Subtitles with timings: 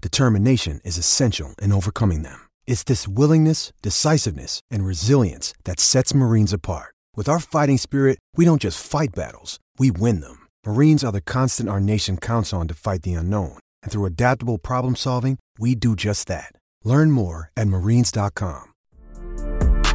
[0.00, 2.48] determination is essential in overcoming them.
[2.66, 6.94] It's this willingness, decisiveness, and resilience that sets Marines apart.
[7.16, 10.46] With our fighting spirit, we don't just fight battles, we win them.
[10.64, 13.58] Marines are the constant our nation counts on to fight the unknown.
[13.82, 16.52] And through adaptable problem solving, we do just that.
[16.84, 18.68] Learn more at marines.com.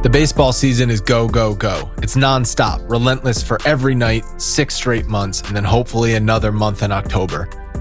[0.02, 1.90] The baseball season is go, go, go.
[1.98, 6.92] It's nonstop, relentless for every night, six straight months, and then hopefully another month in
[6.92, 7.48] October.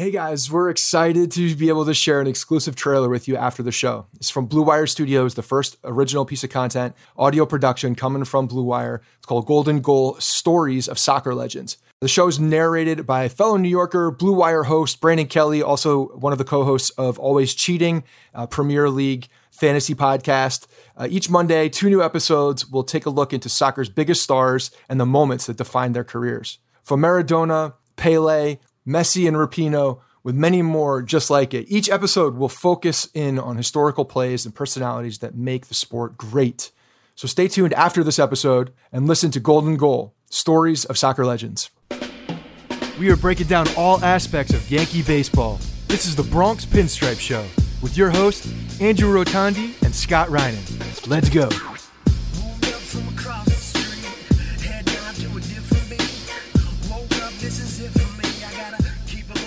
[0.00, 3.62] Hey guys, we're excited to be able to share an exclusive trailer with you after
[3.62, 4.06] the show.
[4.14, 8.46] It's from Blue Wire Studios, the first original piece of content, audio production coming from
[8.46, 9.02] Blue Wire.
[9.18, 11.76] It's called Golden Goal Stories of Soccer Legends.
[12.00, 16.32] The show is narrated by fellow New Yorker, Blue Wire host Brandon Kelly, also one
[16.32, 18.02] of the co hosts of Always Cheating,
[18.34, 20.66] uh, Premier League fantasy podcast.
[20.96, 24.98] Uh, each Monday, two new episodes will take a look into soccer's biggest stars and
[24.98, 26.58] the moments that define their careers.
[26.84, 31.66] From Maradona, Pele, Messi, and Rapinoe, with many more just like it.
[31.68, 36.70] Each episode will focus in on historical plays and personalities that make the sport great.
[37.14, 41.70] So stay tuned after this episode and listen to Golden Goal Stories of Soccer Legends.
[42.98, 45.58] We are breaking down all aspects of Yankee baseball.
[45.88, 47.44] This is the Bronx Pinstripe Show
[47.82, 51.06] with your hosts, Andrew Rotondi and Scott Reinen.
[51.06, 51.48] Let's go.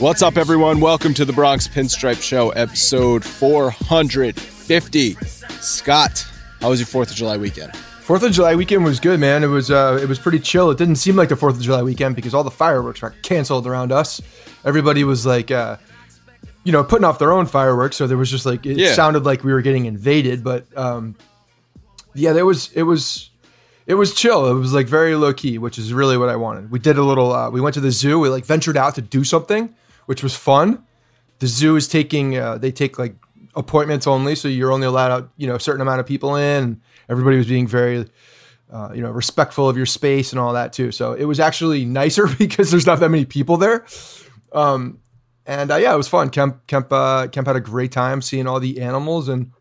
[0.03, 0.81] What's up, everyone?
[0.81, 5.13] Welcome to the Bronx Pinstripe Show, episode 450.
[5.61, 6.27] Scott,
[6.59, 7.73] how was your 4th of July weekend?
[7.73, 9.45] Fourth of July weekend was good, man.
[9.45, 10.69] It was uh, it was pretty chill.
[10.71, 13.65] It didn't seem like the Fourth of July weekend because all the fireworks got canceled
[13.65, 14.21] around us.
[14.65, 15.77] Everybody was like, uh,
[16.65, 17.95] you know, putting off their own fireworks.
[17.95, 18.95] So there was just like it Yeah.
[18.95, 20.43] sounded like we were getting invaded.
[20.43, 21.15] But um,
[22.13, 23.29] yeah, there was it was
[23.87, 24.51] it was chill.
[24.51, 26.71] It was like very low key, which is really what I wanted.
[26.71, 27.31] We did a little.
[27.31, 28.19] Uh, we went to the zoo.
[28.19, 29.73] We like ventured out to do something,
[30.05, 30.83] which was fun.
[31.39, 33.15] The zoo is taking uh, they take like
[33.55, 36.81] appointments only, so you're only allowed out you know a certain amount of people in.
[37.09, 38.07] Everybody was being very
[38.71, 40.91] uh, you know respectful of your space and all that too.
[40.91, 43.85] So it was actually nicer because there's not that many people there.
[44.51, 44.99] Um,
[45.45, 46.29] and uh, yeah, it was fun.
[46.29, 49.51] Kemp Kemp uh, Kemp had a great time seeing all the animals, and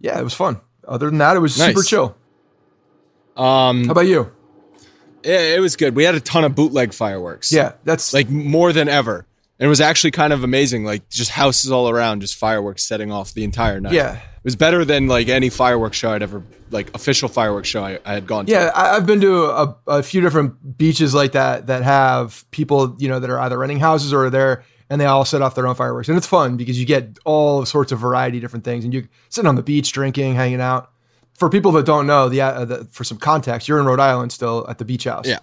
[0.00, 0.60] yeah, it was fun.
[0.86, 2.16] Other than that, it was super chill.
[3.36, 4.30] Um, How about you?
[5.22, 5.96] it, it was good.
[5.96, 7.52] We had a ton of bootleg fireworks.
[7.52, 9.26] Yeah, that's Like more than ever.
[9.58, 10.84] And it was actually kind of amazing.
[10.84, 13.92] Like just houses all around, just fireworks setting off the entire night.
[13.92, 14.16] Yeah.
[14.16, 17.98] It was better than like any fireworks show I'd ever, like official fireworks show I,
[18.04, 18.52] I had gone to.
[18.52, 22.96] Yeah, I, I've been to a, a few different beaches like that that have people,
[22.98, 25.54] you know, that are either renting houses or are there and they all set off
[25.54, 26.08] their own fireworks.
[26.08, 28.84] And it's fun because you get all sorts of variety, different things.
[28.84, 30.90] And you sitting on the beach, drinking, hanging out.
[31.38, 34.32] for people that don't know, the, uh, the, for some context, you're in Rhode Island
[34.32, 35.26] still at the beach house.
[35.26, 35.38] Yeah,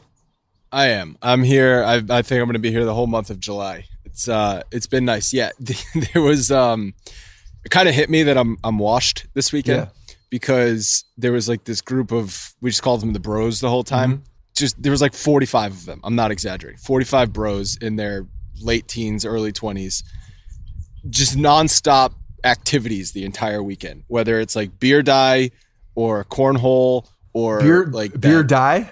[0.72, 1.18] I am.
[1.22, 1.84] I'm here.
[1.84, 3.86] I, I think I'm going to be here the whole month of July.
[4.12, 5.34] It's uh, it's been nice.
[5.34, 6.94] Yeah, there was um,
[7.63, 10.13] it kind of hit me that I'm I'm washed this weekend yeah.
[10.30, 13.84] because there was like this group of we just called them the bros the whole
[13.84, 14.12] time.
[14.12, 14.24] Mm-hmm.
[14.56, 16.02] Just there was like 45 of them.
[16.04, 16.78] I'm not exaggerating.
[16.80, 18.28] 45 bros in their
[18.62, 20.04] late teens, early 20s,
[21.10, 22.13] just nonstop
[22.44, 24.04] activities the entire weekend.
[24.08, 25.52] Whether it's like beer die
[25.96, 28.48] or cornhole or beer, like beer that.
[28.48, 28.92] die.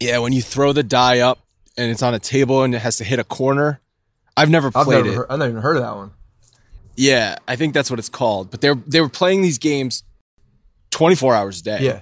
[0.00, 1.43] Yeah, when you throw the die up
[1.76, 3.80] and it's on a table and it has to hit a corner.
[4.36, 5.14] I've never played I've never it.
[5.14, 6.10] Heard, I've never even heard of that one.
[6.96, 8.50] Yeah, I think that's what it's called.
[8.50, 10.04] But they're they were playing these games
[10.90, 11.78] 24 hours a day.
[11.80, 12.00] Yeah.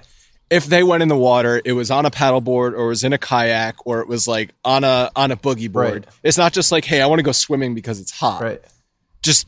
[0.50, 3.14] If they went in the water, it was on a paddleboard or it was in
[3.14, 6.04] a kayak or it was like on a on a boogie board.
[6.06, 6.14] Right.
[6.22, 8.42] It's not just like, hey, I want to go swimming because it's hot.
[8.42, 8.62] Right.
[9.22, 9.46] Just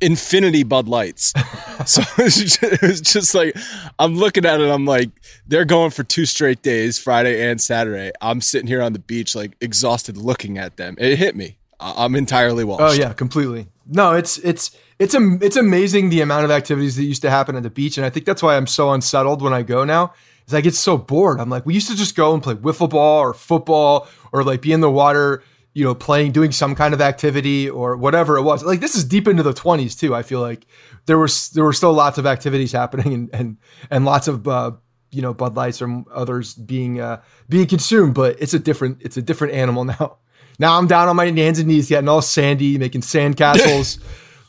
[0.00, 1.32] infinity Bud Lights.
[1.86, 3.56] so it was, just, it was, just, like
[3.98, 4.68] I'm looking at it.
[4.68, 5.10] I'm like,
[5.46, 8.12] they're going for two straight days, Friday and Saturday.
[8.20, 10.96] I'm sitting here on the beach, like exhausted, looking at them.
[10.98, 11.56] It hit me.
[11.80, 12.82] I'm entirely washed.
[12.82, 13.68] Oh yeah, completely.
[13.86, 17.56] No, it's it's it's a it's amazing the amount of activities that used to happen
[17.56, 20.12] at the beach, and I think that's why I'm so unsettled when I go now.
[20.46, 21.40] Is I get so bored.
[21.40, 24.62] I'm like, we used to just go and play wiffle ball or football or like
[24.62, 28.42] be in the water you know, playing, doing some kind of activity or whatever it
[28.42, 28.64] was.
[28.64, 30.14] Like this is deep into the 20s too.
[30.14, 30.66] I feel like
[31.06, 33.56] there was there were still lots of activities happening and and
[33.90, 34.72] and lots of uh,
[35.10, 38.14] you know Bud Lights or others being uh, being consumed.
[38.14, 40.16] But it's a different it's a different animal now.
[40.58, 43.98] Now I'm down on my hands and knees, getting all sandy, making sand castles,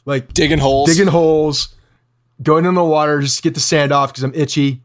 [0.06, 1.76] like digging holes, digging holes,
[2.42, 4.82] going in the water just to get the sand off because I'm itchy.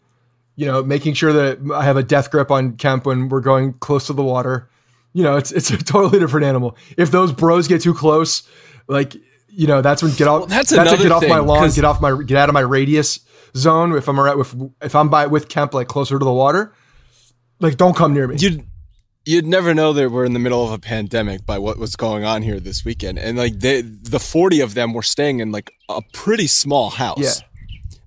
[0.59, 3.75] You know, making sure that I have a death grip on Kemp when we're going
[3.75, 4.71] close to the water
[5.17, 6.77] you know, it's it's a totally different animal.
[6.99, 8.47] If those bros get too close,
[8.87, 9.15] like
[9.49, 10.41] you know, that's when get off.
[10.41, 12.61] Well, that's that's a get off my lawn, get off my get out of my
[12.61, 13.21] radius
[13.57, 13.97] zone.
[13.97, 16.75] If I'm around, if if I'm by with Kemp like closer to the water,
[17.61, 18.37] like don't come near me.
[18.37, 18.67] You'd
[19.25, 22.25] you'd never know that we're in the middle of a pandemic by what was going
[22.25, 25.73] on here this weekend, and like they, the forty of them were staying in like
[25.89, 27.19] a pretty small house.
[27.19, 27.47] Yeah,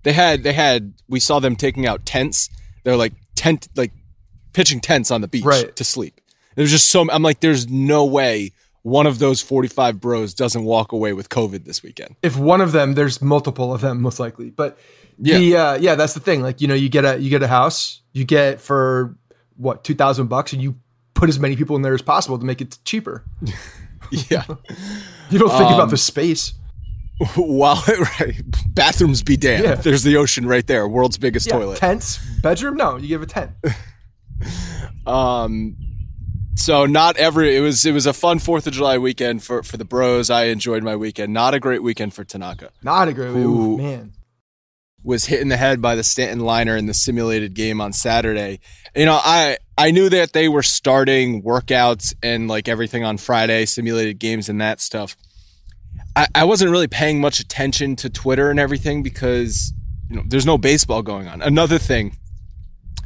[0.03, 2.51] they had they had we saw them taking out tents.
[2.83, 3.93] They're like tent like
[4.53, 5.75] pitching tents on the beach right.
[5.75, 6.21] to sleep.
[6.59, 8.51] There's just so I'm like, there's no way
[8.81, 12.17] one of those 45 bros doesn't walk away with COVID this weekend.
[12.21, 14.49] If one of them, there's multiple of them most likely.
[14.49, 14.77] But
[15.17, 16.41] yeah, the, uh, yeah, that's the thing.
[16.41, 19.15] Like you know, you get a you get a house, you get for
[19.55, 20.75] what two thousand bucks, and you
[21.13, 23.23] put as many people in there as possible to make it cheaper.
[24.11, 24.43] yeah,
[25.29, 26.51] you don't think um, about the space.
[27.37, 27.81] While
[28.19, 28.41] right,
[28.73, 29.63] bathrooms be damned.
[29.63, 29.75] Yeah.
[29.75, 31.77] There's the ocean right there, world's biggest yeah, toilet.
[31.77, 32.75] Tents, bedroom?
[32.75, 33.51] No, you give a tent.
[35.05, 35.77] um,
[36.55, 39.77] so not every it was it was a fun Fourth of July weekend for for
[39.77, 40.29] the Bros.
[40.29, 41.33] I enjoyed my weekend.
[41.33, 42.71] Not a great weekend for Tanaka.
[42.83, 44.13] Not a great weekend, man.
[45.01, 48.59] Was hit in the head by the Stanton liner in the simulated game on Saturday.
[48.95, 53.65] You know, I I knew that they were starting workouts and like everything on Friday,
[53.65, 55.15] simulated games and that stuff.
[56.15, 59.73] I, I wasn't really paying much attention to Twitter and everything because
[60.09, 61.41] you know there's no baseball going on.
[61.41, 62.17] Another thing,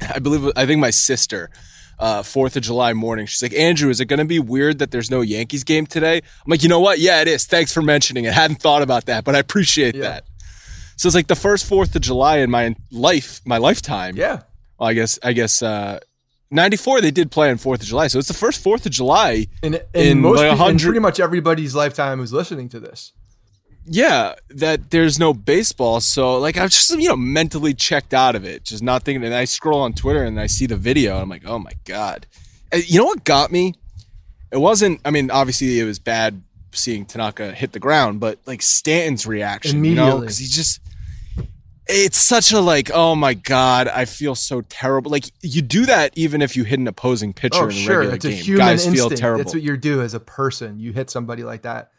[0.01, 1.51] I believe I think my sister
[2.03, 3.25] uh, Fourth of July morning.
[3.25, 6.17] She's like, Andrew, is it going to be weird that there's no Yankees game today?
[6.17, 6.99] I'm like, you know what?
[6.99, 7.45] Yeah, it is.
[7.45, 8.33] Thanks for mentioning it.
[8.33, 10.01] Hadn't thought about that, but I appreciate yeah.
[10.01, 10.25] that.
[10.97, 14.17] So it's like the first Fourth of July in my life, my lifetime.
[14.17, 14.41] Yeah.
[14.77, 16.01] Well, I guess, I guess, uh,
[16.51, 18.07] 94 they did play on 4th of July.
[18.07, 20.99] So it's the first 4th of July in, in, in most like 100 in pretty
[20.99, 23.13] much everybody's lifetime who's listening to this
[23.85, 25.99] yeah, that there's no baseball.
[25.99, 29.23] So like I was just you know mentally checked out of it, just not thinking.
[29.23, 31.13] And I scroll on Twitter and I see the video.
[31.13, 32.25] and I'm like, oh my god.
[32.71, 33.75] And you know what got me?
[34.51, 35.01] It wasn't.
[35.03, 39.83] I mean, obviously it was bad seeing Tanaka hit the ground, but like Stanton's reaction,
[39.83, 40.79] you know, because he just.
[41.85, 45.11] It's such a like, oh my god, I feel so terrible.
[45.11, 47.99] Like you do that even if you hit an opposing pitcher oh, in a sure.
[47.99, 48.33] regular it's game.
[48.33, 48.97] A human Guys instinct.
[48.97, 49.43] feel terrible.
[49.43, 50.79] That's what you do as a person.
[50.79, 51.91] You hit somebody like that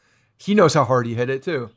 [0.45, 1.71] he knows how hard he hit it too.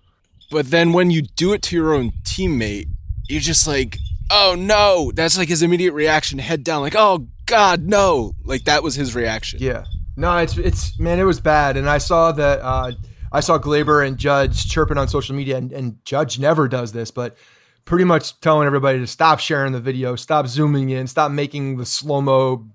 [0.52, 2.88] But then when you do it to your own teammate,
[3.28, 3.98] you're just like,
[4.30, 5.12] oh no.
[5.14, 8.34] That's like his immediate reaction, head down, like, oh God, no.
[8.44, 9.60] Like that was his reaction.
[9.62, 9.86] Yeah.
[10.16, 11.78] No, it's it's man, it was bad.
[11.78, 12.92] And I saw that uh
[13.32, 17.12] I saw Gleyber and Judge chirping on social media, and, and Judge never does this,
[17.12, 17.38] but
[17.86, 21.86] pretty much telling everybody to stop sharing the video, stop zooming in, stop making the
[21.86, 22.66] slow mo.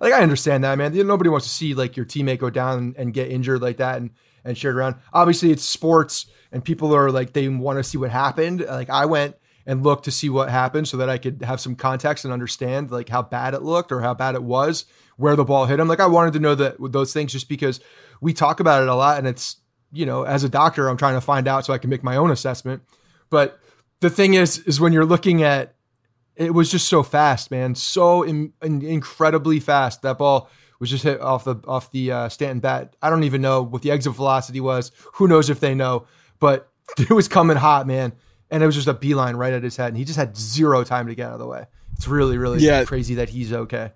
[0.00, 0.94] Like I understand that, man.
[1.06, 3.96] Nobody wants to see like your teammate go down and, and get injured like that,
[3.98, 4.10] and
[4.44, 4.96] and shared around.
[5.12, 8.60] Obviously, it's sports, and people are like they want to see what happened.
[8.60, 11.74] Like I went and looked to see what happened so that I could have some
[11.74, 15.44] context and understand like how bad it looked or how bad it was, where the
[15.44, 15.88] ball hit him.
[15.88, 17.80] Like I wanted to know that those things just because
[18.20, 19.56] we talk about it a lot, and it's
[19.92, 22.16] you know as a doctor I'm trying to find out so I can make my
[22.16, 22.82] own assessment.
[23.30, 23.58] But
[24.00, 25.74] the thing is, is when you're looking at
[26.38, 30.02] it was just so fast, man, so in, in, incredibly fast.
[30.02, 30.48] That ball
[30.80, 32.96] was just hit off the off the uh, Stanton bat.
[33.02, 34.92] I don't even know what the exit velocity was.
[35.14, 36.06] Who knows if they know?
[36.38, 36.68] But
[36.98, 38.12] it was coming hot, man,
[38.50, 40.84] and it was just a beeline right at his head, and he just had zero
[40.84, 41.66] time to get out of the way.
[41.94, 42.84] It's really, really yeah.
[42.84, 43.92] crazy that he's okay.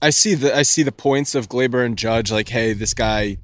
[0.00, 2.30] I see the I see the points of Gleyber and Judge.
[2.30, 3.38] Like, hey, this guy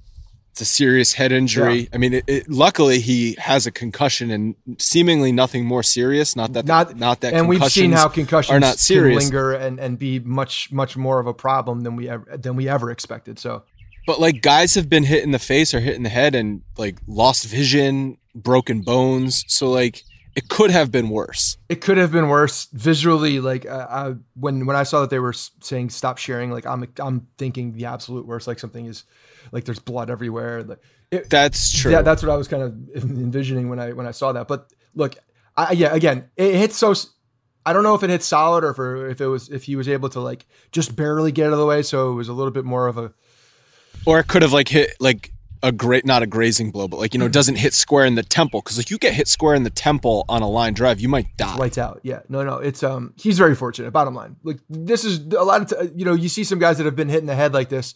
[0.54, 1.80] it's a serious head injury.
[1.80, 1.88] Yeah.
[1.94, 6.36] I mean, it, it, luckily he has a concussion and seemingly nothing more serious.
[6.36, 9.24] Not that not, not that and we've seen how concussions are not serious.
[9.24, 12.54] can linger and, and be much much more of a problem than we ever than
[12.54, 13.40] we ever expected.
[13.40, 13.64] So,
[14.06, 16.62] but like guys have been hit in the face or hit in the head and
[16.78, 19.44] like lost vision, broken bones.
[19.48, 20.04] So like
[20.36, 21.56] it could have been worse.
[21.68, 23.40] It could have been worse visually.
[23.40, 26.86] Like uh, I, when when I saw that they were saying stop sharing, like I'm
[26.98, 28.46] I'm thinking the absolute worst.
[28.46, 29.04] Like something is
[29.52, 30.64] like there's blood everywhere.
[30.64, 31.92] Like it, that's true.
[31.92, 34.48] Yeah, that's what I was kind of envisioning when I when I saw that.
[34.48, 35.14] But look,
[35.56, 36.94] I, yeah, again, it hits so.
[37.66, 39.88] I don't know if it hit solid or if, if it was if he was
[39.88, 42.52] able to like just barely get out of the way, so it was a little
[42.52, 43.12] bit more of a.
[44.04, 45.32] Or it could have like hit like
[45.64, 48.22] a great not a grazing blow, but like you know, doesn't hit square in the
[48.22, 51.08] temple because like you get hit square in the temple on a line drive, you
[51.08, 51.56] might die.
[51.56, 52.00] Lights out.
[52.02, 52.20] Yeah.
[52.28, 52.58] No, no.
[52.58, 53.14] It's um.
[53.16, 53.90] He's very fortunate.
[53.90, 56.78] Bottom line, like this is a lot of t- you know you see some guys
[56.78, 57.94] that have been hit in the head like this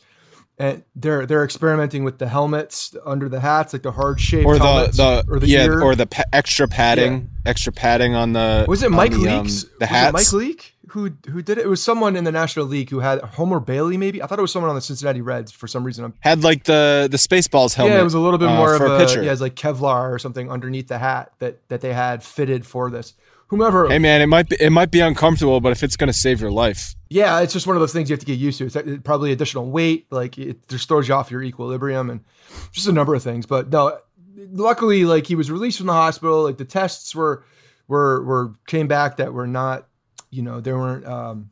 [0.59, 4.59] and they're they're experimenting with the helmets under the hats, like the hard shape or
[4.59, 5.81] the, the or the yeah ear.
[5.81, 7.51] or the pa- extra padding, yeah.
[7.51, 9.47] extra padding on the was it Mike the, um,
[9.79, 10.13] the hats?
[10.13, 11.65] Mike Leake who who did it?
[11.65, 14.23] It was someone in the National League who had Homer Bailey, maybe.
[14.23, 16.13] I thought it was someone on the Cincinnati Reds for some reason.
[16.21, 17.95] Had like the the Spaceballs helmet.
[17.95, 19.23] Yeah, it was a little bit uh, more of a, a pitcher.
[19.23, 22.67] yeah, it was like Kevlar or something underneath the hat that that they had fitted
[22.67, 23.15] for this
[23.49, 23.89] whomever.
[23.89, 26.41] Hey man, it might be it might be uncomfortable, but if it's going to save
[26.41, 28.67] your life, yeah, it's just one of those things you have to get used to.
[28.67, 32.25] It's probably additional weight, like it just throws you off your equilibrium, and
[32.73, 33.47] just a number of things.
[33.47, 33.99] But no,
[34.37, 36.45] luckily, like he was released from the hospital.
[36.45, 37.45] Like the tests were
[37.89, 39.89] were were came back that were not,
[40.31, 41.07] you know, there weren't.
[41.07, 41.51] Um,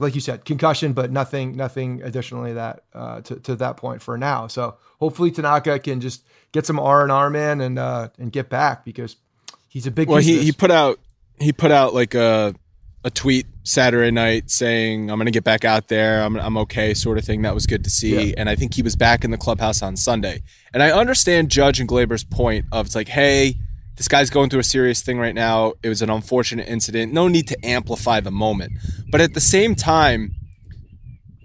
[0.00, 4.16] like you said, concussion, but nothing, nothing additionally that uh, to to that point for
[4.16, 4.46] now.
[4.46, 8.48] So hopefully Tanaka can just get some R and R man and uh, and get
[8.48, 9.16] back because
[9.68, 10.08] he's a big.
[10.08, 11.00] Well, he he put out
[11.40, 12.54] he put out like a
[13.04, 16.22] a tweet Saturday night saying I'm going to get back out there.
[16.22, 17.42] I'm I'm okay, sort of thing.
[17.42, 18.28] That was good to see.
[18.28, 18.34] Yeah.
[18.38, 20.42] And I think he was back in the clubhouse on Sunday.
[20.72, 23.56] And I understand Judge and Gleyber's point of it's like, hey,
[23.98, 25.74] this guy's going through a serious thing right now.
[25.82, 27.12] It was an unfortunate incident.
[27.12, 28.72] No need to amplify the moment.
[29.10, 30.36] But at the same time,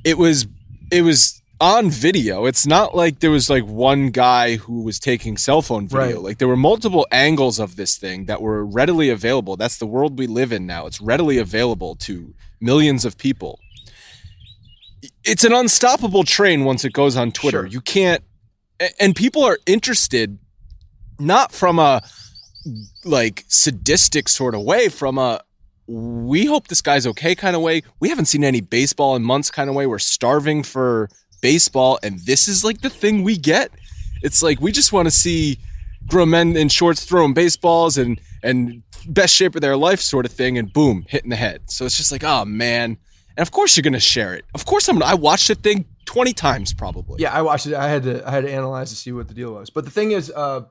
[0.05, 0.45] it was
[0.91, 2.45] it was on video.
[2.45, 6.05] It's not like there was like one guy who was taking cell phone video.
[6.05, 6.19] Right.
[6.19, 9.57] Like there were multiple angles of this thing that were readily available.
[9.57, 10.85] That's the world we live in now.
[10.85, 13.59] It's readily available to millions of people.
[15.23, 17.61] It's an unstoppable train once it goes on Twitter.
[17.61, 17.67] Sure.
[17.67, 18.23] You can't
[18.99, 20.37] and people are interested
[21.19, 22.01] not from a
[23.03, 25.41] like sadistic sort of way from a
[25.85, 27.83] we hope this guy's okay kind of way.
[27.99, 29.85] We haven't seen any baseball in months kind of way.
[29.85, 31.09] We're starving for
[31.41, 33.71] baseball, and this is like the thing we get.
[34.21, 35.59] It's like we just want to see
[36.07, 40.31] grown men in shorts throwing baseballs and and best shape of their life sort of
[40.31, 41.69] thing, and boom, hitting the head.
[41.69, 42.97] So it's just like, oh man.
[43.35, 44.45] And of course you're gonna share it.
[44.53, 45.01] Of course I'm.
[45.01, 47.21] I watched the thing twenty times probably.
[47.21, 47.73] Yeah, I watched it.
[47.73, 48.25] I had to.
[48.27, 49.69] I had to analyze to see what the deal was.
[49.71, 50.65] But the thing is, uh,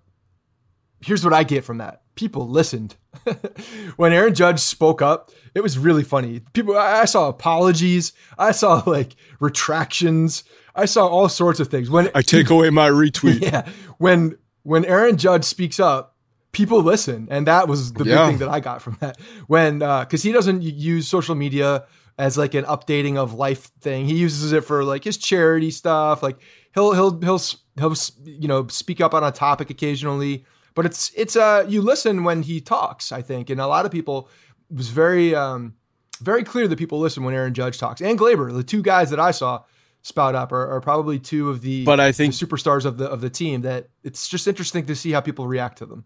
[1.05, 2.03] here's what I get from that.
[2.15, 2.97] People listened
[3.97, 5.31] when Aaron Judge spoke up.
[5.55, 6.41] It was really funny.
[6.53, 8.13] People, I saw apologies.
[8.39, 10.45] I saw like retractions.
[10.75, 11.91] I saw all sorts of things.
[11.91, 13.43] When I take away my retweet.
[13.43, 13.69] Yeah.
[13.99, 16.17] When when Aaron Judge speaks up,
[16.53, 18.27] people listen, and that was the yeah.
[18.27, 19.21] big thing that I got from that.
[19.47, 21.87] When uh because uh, he doesn't use social media
[22.19, 24.07] as like an updating of life thing.
[24.07, 26.23] He uses it for like his charity stuff.
[26.23, 26.39] Like
[26.75, 27.41] he'll he'll he'll
[27.79, 27.95] he'll
[28.25, 30.45] you know speak up on a topic occasionally.
[30.75, 33.13] But it's it's uh you listen when he talks.
[33.13, 34.29] I think, and a lot of people
[34.71, 35.75] it was very um
[36.21, 39.21] very clear that people listen when Aaron Judge talks and Gleyber, the two guys that
[39.21, 39.65] I saw
[40.03, 43.21] spout up are, are probably two of the but I think superstars of the of
[43.21, 46.05] the team that it's just interesting to see how people react to them.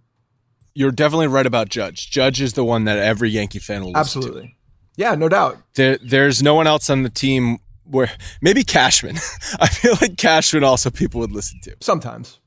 [0.75, 2.11] You're definitely right about Judge.
[2.11, 4.57] Judge is the one that every Yankee fan will absolutely.
[4.97, 5.59] Yeah, no doubt.
[5.75, 9.17] There, there's no one else on the team where maybe Cashman.
[9.61, 12.41] I feel like Cashman also people would listen to sometimes.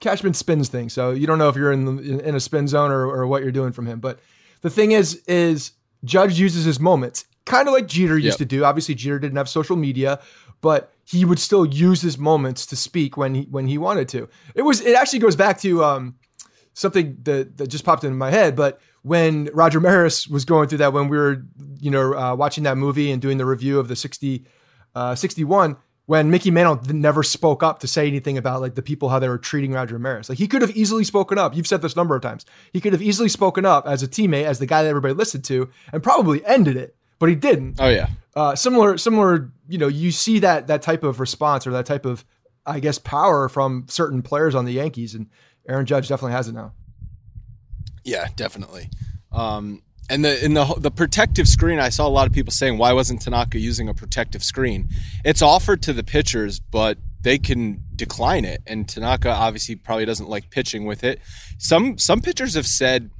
[0.00, 2.90] Cashman spins things, so you don't know if you're in the, in a spin zone
[2.90, 4.00] or, or what you're doing from him.
[4.00, 4.20] But
[4.60, 5.72] the thing is, is
[6.04, 8.38] Judge uses his moments, kind of like Jeter used yep.
[8.38, 8.64] to do.
[8.64, 10.20] Obviously, Jeter didn't have social media,
[10.60, 14.28] but he would still use his moments to speak when he when he wanted to.
[14.54, 16.16] It was it actually goes back to um,
[16.72, 20.78] something that that just popped into my head, but when Roger Maris was going through
[20.78, 21.44] that when we were
[21.78, 24.44] you know uh, watching that movie and doing the review of the 60
[24.94, 29.08] uh, 61 when Mickey Mantle never spoke up to say anything about like the people
[29.08, 30.28] how they were treating Roger Maris.
[30.28, 31.56] Like he could have easily spoken up.
[31.56, 32.44] You've said this a number of times.
[32.72, 35.44] He could have easily spoken up as a teammate, as the guy that everybody listened
[35.44, 36.94] to, and probably ended it.
[37.18, 37.76] But he didn't.
[37.80, 38.08] Oh yeah.
[38.36, 39.50] Uh, similar, similar.
[39.68, 42.24] You know, you see that that type of response or that type of,
[42.66, 45.28] I guess, power from certain players on the Yankees, and
[45.68, 46.72] Aaron Judge definitely has it now.
[48.02, 48.90] Yeah, definitely.
[49.32, 52.78] Um, and the in the the protective screen, I saw a lot of people saying,
[52.78, 54.88] "Why wasn't Tanaka using a protective screen?"
[55.24, 58.62] It's offered to the pitchers, but they can decline it.
[58.66, 61.20] And Tanaka obviously probably doesn't like pitching with it.
[61.58, 63.10] Some some pitchers have said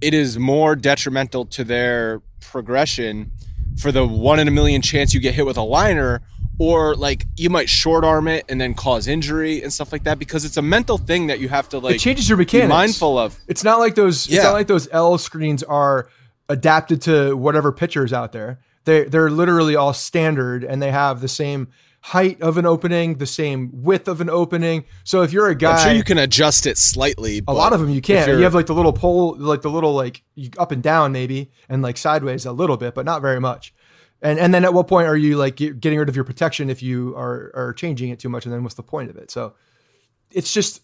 [0.00, 3.32] it is more detrimental to their progression
[3.78, 6.22] for the one in a million chance you get hit with a liner
[6.58, 10.18] or like you might short arm it and then cause injury and stuff like that
[10.18, 12.68] because it's a mental thing that you have to like it changes your mechanics.
[12.68, 13.38] mindful of.
[13.46, 14.28] It's not like those.
[14.28, 14.36] Yeah.
[14.36, 16.08] It's not like those L screens are
[16.48, 18.60] adapted to whatever pitchers out there.
[18.84, 21.68] They they're literally all standard and they have the same
[22.06, 24.84] height of an opening, the same width of an opening.
[25.02, 27.42] So if you're a guy, I'm sure you can adjust it slightly.
[27.48, 28.30] a lot of them you can't.
[28.30, 30.22] You have like the little pole, like the little like
[30.56, 33.74] up and down maybe, and like sideways a little bit, but not very much.
[34.22, 36.80] And and then at what point are you like getting rid of your protection if
[36.80, 38.44] you are are changing it too much?
[38.44, 39.32] And then what's the point of it?
[39.32, 39.54] So
[40.30, 40.82] it's just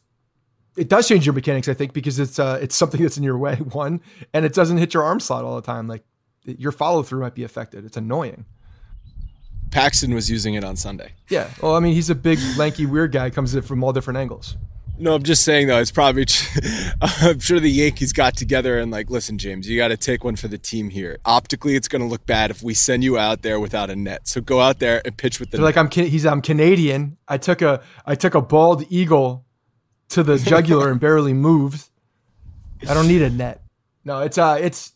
[0.76, 3.38] it does change your mechanics, I think, because it's uh it's something that's in your
[3.38, 4.00] way one,
[4.34, 5.86] and it doesn't hit your arm slot all the time.
[5.86, 6.02] Like
[6.44, 7.84] your follow through might be affected.
[7.84, 8.44] It's annoying.
[9.72, 11.12] Paxton was using it on Sunday.
[11.28, 11.50] Yeah.
[11.60, 13.30] Well, I mean, he's a big, lanky, weird guy.
[13.30, 14.56] Comes in from all different angles.
[14.98, 16.26] No, I'm just saying though, it's probably.
[17.02, 20.36] I'm sure the Yankees got together and like, listen, James, you got to take one
[20.36, 21.18] for the team here.
[21.24, 24.28] Optically, it's going to look bad if we send you out there without a net.
[24.28, 25.60] So go out there and pitch with the.
[25.60, 27.16] Like, I'm he's I'm Canadian.
[27.26, 29.46] I took a I took a bald eagle
[30.10, 31.88] to the jugular and barely moved.
[32.88, 33.62] I don't need a net.
[34.04, 34.91] No, it's uh it's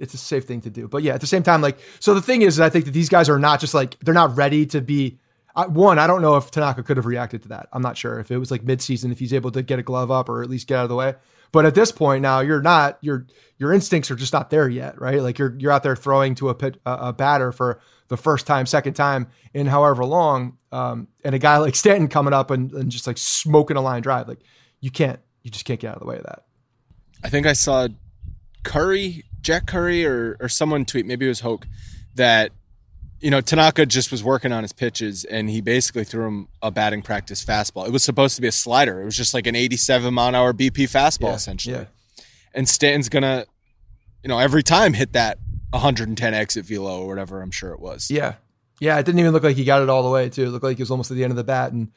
[0.00, 0.88] it's a safe thing to do.
[0.88, 3.08] But yeah, at the same time, like so the thing is, I think that these
[3.08, 5.18] guys are not just like they're not ready to be.
[5.54, 7.68] I, one, I don't know if Tanaka could have reacted to that.
[7.72, 10.10] I'm not sure if it was like midseason, if he's able to get a glove
[10.10, 11.14] up or at least get out of the way.
[11.52, 13.26] But at this point now, you're not your
[13.58, 15.20] your instincts are just not there yet, right?
[15.20, 17.80] Like you're you're out there throwing to a pit, a, a batter for
[18.10, 22.32] the first time, second time in however long, um, and a guy like Stanton coming
[22.32, 24.40] up and, and just like smoking a line drive, like
[24.80, 26.44] you can't, you just can't get out of the way of that.
[27.22, 27.86] I think I saw
[28.64, 31.66] Curry, Jack Curry, or or someone tweet, maybe it was Hoch,
[32.14, 32.52] that
[33.20, 36.70] you know Tanaka just was working on his pitches and he basically threw him a
[36.70, 37.86] batting practice fastball.
[37.86, 39.02] It was supposed to be a slider.
[39.02, 41.76] It was just like an 87 mile an hour BP fastball Yeah, essentially.
[41.76, 41.84] yeah.
[42.54, 43.44] And Stanton's gonna,
[44.22, 45.38] you know, every time hit that
[45.72, 47.42] 110 exit velo or whatever.
[47.42, 48.10] I'm sure it was.
[48.10, 48.34] Yeah,
[48.80, 48.98] yeah.
[48.98, 50.44] It didn't even look like he got it all the way too.
[50.44, 51.92] It looked like he was almost at the end of the bat, and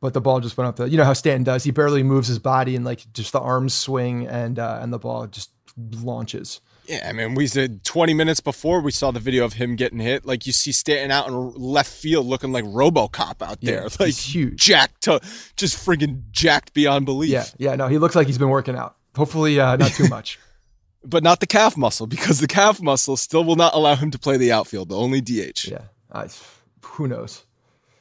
[0.00, 0.76] but the ball just went up.
[0.76, 1.64] The, you know how Stanton does.
[1.64, 4.98] He barely moves his body, and like just the arms swing, and uh, and the
[4.98, 6.60] ball just launches.
[6.86, 9.98] Yeah, I mean, we said 20 minutes before we saw the video of him getting
[10.00, 10.26] hit.
[10.26, 14.00] Like you see Stanton out in left field looking like RoboCop out Yeah, there, he's
[14.00, 14.60] like huge.
[14.62, 15.20] jacked to
[15.56, 17.30] just friggin' jacked beyond belief.
[17.30, 17.76] Yeah, yeah.
[17.76, 18.96] No, he looks like he's been working out.
[19.16, 20.38] Hopefully, uh, not too much.
[21.04, 24.18] but not the calf muscle because the calf muscle still will not allow him to
[24.18, 25.66] play the outfield, the only DH.
[25.68, 25.82] Yeah,
[26.12, 26.28] I,
[26.82, 27.44] who knows?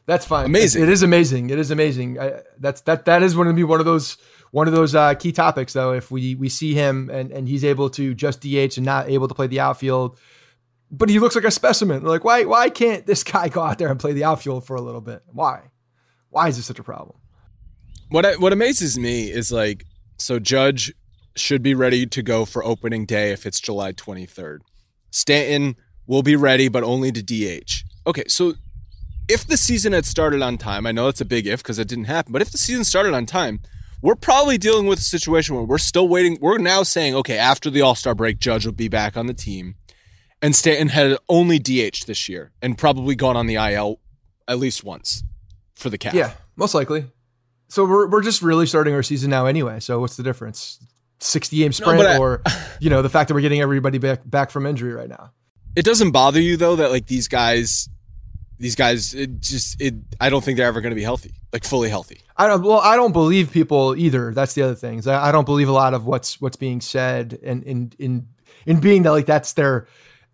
[0.06, 0.46] That's fine.
[0.46, 0.84] Amazing.
[0.84, 1.50] It is amazing.
[1.50, 2.20] It is amazing.
[2.20, 3.06] I, that's that.
[3.06, 4.18] That is going to be one of those
[4.54, 5.94] one of those uh, key topics, though.
[5.94, 9.28] If we we see him and and he's able to just DH and not able
[9.28, 10.20] to play the outfield,
[10.92, 12.04] but he looks like a specimen.
[12.04, 14.82] Like why why can't this guy go out there and play the outfield for a
[14.82, 15.24] little bit?
[15.32, 15.72] Why?
[16.30, 17.18] Why is this such a problem?
[18.10, 19.88] What I, what amazes me is like
[20.20, 20.94] so Judge
[21.36, 24.60] should be ready to go for opening day if it's July 23rd.
[25.10, 27.84] Stanton will be ready but only to DH.
[28.06, 28.54] Okay, so
[29.28, 31.88] if the season had started on time, I know that's a big if because it
[31.88, 33.62] didn't happen, but if the season started on time,
[34.04, 36.38] we're probably dealing with a situation where we're still waiting.
[36.40, 39.34] We're now saying, okay, after the All Star break, Judge will be back on the
[39.34, 39.76] team.
[40.42, 44.00] And Stanton had only DH this year and probably gone on the IL
[44.48, 45.24] at least once
[45.74, 46.14] for the cap.
[46.14, 47.06] Yeah, most likely.
[47.70, 49.80] So we're we're just really starting our season now anyway.
[49.80, 50.80] So what's the difference?
[51.22, 52.42] Sixty game sprint, but I- or
[52.82, 55.32] you know the fact that we're getting everybody back back from injury right now.
[55.78, 57.88] it doesn't bother you though that like these guys
[58.64, 61.64] these guys it just it i don't think they're ever going to be healthy like
[61.64, 62.64] fully healthy I don't.
[62.64, 64.34] Well, I don't believe people either.
[64.34, 65.00] That's the other thing.
[65.00, 68.28] is I, I don't believe a lot of what's what's being said, and in in
[68.66, 69.88] in being that like that's their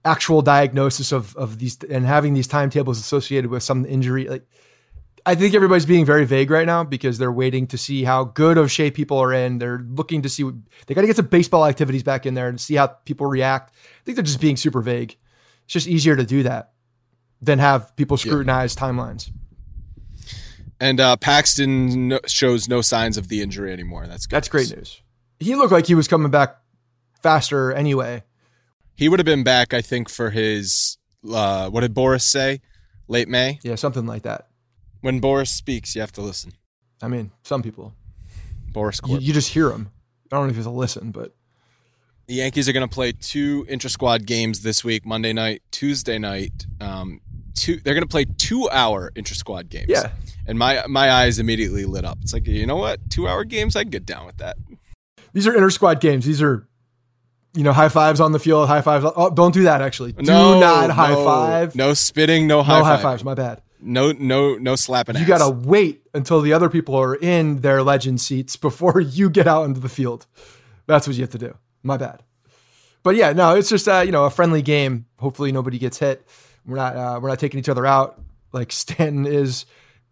[0.06, 4.30] actual diagnosis of of these and having these timetables associated with some injury.
[4.30, 4.48] Like,
[5.26, 8.58] I think everybody's being very vague right now because they're waiting to see how good
[8.58, 9.58] of shape people are in.
[9.58, 10.56] They're looking to see what,
[10.88, 13.74] they got to get some baseball activities back in there and see how people react.
[13.76, 15.18] I think they're just being super vague.
[15.65, 16.72] It's just easier to do that
[17.41, 19.32] than have people scrutinize timelines.
[20.80, 24.75] and uh paxton no, shows no signs of the injury anymore that's good That's great
[24.75, 25.02] news.
[25.39, 26.58] He looked like he was coming back
[27.23, 28.23] faster anyway.
[28.95, 30.97] he would have been back i think for his
[31.32, 32.62] uh what did Boras say
[33.08, 34.47] late may Yeah, something like that.
[35.02, 36.52] When Boras speaks, you have to listen.
[37.02, 37.93] I mean, some people.
[38.73, 39.89] Boras, You, you just hear him.
[40.30, 41.34] I don't know if it's a listen, but
[42.28, 46.19] the Yankees are going to play two intra squad games this week: Monday night, Tuesday
[46.19, 46.65] night.
[46.82, 47.21] Um,
[47.60, 47.80] two.
[47.80, 49.88] They're going to play two hour intra squad games.
[49.89, 50.12] Yeah.
[50.48, 52.17] And my my eyes immediately lit up.
[52.22, 53.10] It's like you know what?
[53.10, 54.58] Two hour games, I can get down with that.
[55.34, 56.26] these are inter squad games.
[56.26, 56.67] These are,
[57.54, 59.06] you know, high fives on the field, high fives.
[59.15, 59.82] Oh, don't do that.
[59.82, 61.76] Actually, do no, not high no, five.
[61.76, 62.48] No spitting.
[62.48, 63.02] No high no high five.
[63.02, 63.24] fives.
[63.24, 63.62] My bad.
[63.82, 65.15] No no no slapping.
[65.15, 65.28] You ass.
[65.28, 69.48] got to wait until the other people are in their legend seats before you get
[69.48, 70.26] out into the field.
[70.88, 71.56] That's what you have to do.
[71.84, 72.24] My bad.
[73.04, 75.06] But yeah, no, it's just uh, you know a friendly game.
[75.19, 76.26] Hopefully nobody gets hit.
[76.65, 79.65] We're not uh, we're not taking each other out like Stanton is.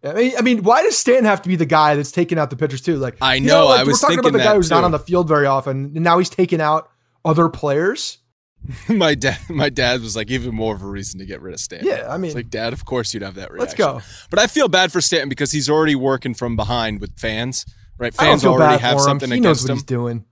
[0.04, 2.50] I mean, I mean, why does Stanton have to be the guy that's taking out
[2.50, 2.96] the pitchers too?
[2.96, 4.92] Like I you know, like, I was we're talking about the guy who's not on
[4.92, 6.88] the field very often, and now he's taking out
[7.24, 8.18] other players.
[8.88, 11.60] my dad my dad was like even more of a reason to get rid of
[11.60, 11.88] Stanton.
[11.88, 13.60] Yeah, I mean- it's like dad, of course you'd have that reaction.
[13.60, 14.00] Let's go.
[14.30, 17.64] But I feel bad for Stanton because he's already working from behind with fans.
[17.98, 19.76] Right, fans already have something He knows against what him.
[19.76, 20.24] he's doing.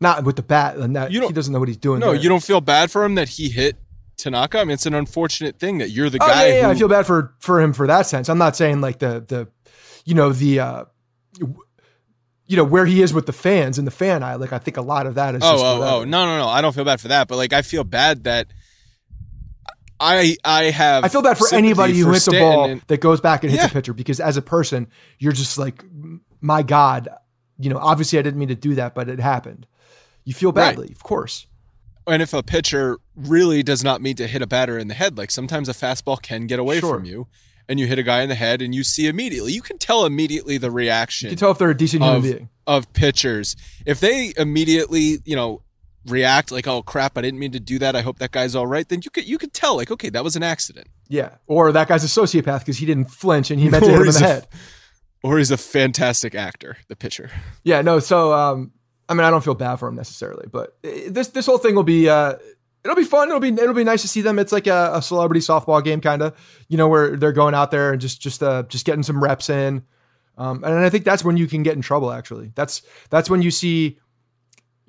[0.00, 2.00] Not with the bat, and that You don't- he doesn't know what he's doing.
[2.00, 2.20] No, there.
[2.22, 3.76] you don't feel bad for him that he hit
[4.16, 4.58] Tanaka.
[4.60, 6.48] I mean, it's an unfortunate thing that you're the Oh guy.
[6.48, 8.28] yeah, yeah, who, I feel bad for for him for that sense.
[8.28, 9.48] I'm not saying like the the,
[10.04, 10.84] you know the, uh
[12.46, 14.34] you know where he is with the fans and the fan eye.
[14.34, 15.42] Like I think a lot of that is.
[15.44, 15.96] Oh, just oh, whatever.
[15.96, 16.48] oh, no, no, no.
[16.48, 18.48] I don't feel bad for that, but like I feel bad that
[20.00, 21.04] I I have.
[21.04, 23.50] I feel bad for anybody who for hits a ball and- that goes back and
[23.50, 23.68] hits Yeah.
[23.68, 25.84] a pitcher because as a person, you're just like,
[26.40, 27.08] my God,
[27.58, 27.78] you know.
[27.78, 29.66] Obviously, I didn't mean to do that, but it happened.
[30.24, 30.70] You feel Right.
[30.76, 31.46] badly, of course.
[32.06, 35.16] And if a pitcher really does not mean to hit a batter in the head,
[35.18, 36.94] like sometimes a fastball can get away Sure.
[36.96, 37.26] from you,
[37.68, 40.04] and you hit a guy in the head, and you see immediately, you can tell
[40.04, 42.48] immediately the reaction You can tell if they're a decent human of, being.
[42.66, 45.62] of pitchers if they immediately, you know,
[46.06, 47.96] react like, "Oh crap, I didn't mean to do that.
[47.96, 50.22] I hope that guy's all right." Then you could you could tell, like, okay, that
[50.22, 53.70] was an accident, Yeah, or that guy's a sociopath because he didn't flinch and he
[53.70, 54.46] meant to hit him in the a- head.
[55.22, 57.30] or he's a fantastic actor, the pitcher.
[57.62, 57.98] Yeah, no.
[58.00, 58.72] So, um,
[59.08, 61.82] I mean, I don't feel bad for him necessarily, but this this whole thing will
[61.82, 62.34] be uh,
[62.84, 63.28] it'll be fun.
[63.28, 64.38] It'll be it'll be nice to see them.
[64.38, 66.34] It's like a, a celebrity softball game, kind of,
[66.68, 69.48] you know, where they're going out there and just just uh, just getting some reps
[69.48, 69.82] in.
[70.36, 72.12] Um, and I think that's when you can get in trouble.
[72.12, 73.98] Actually, that's that's when you see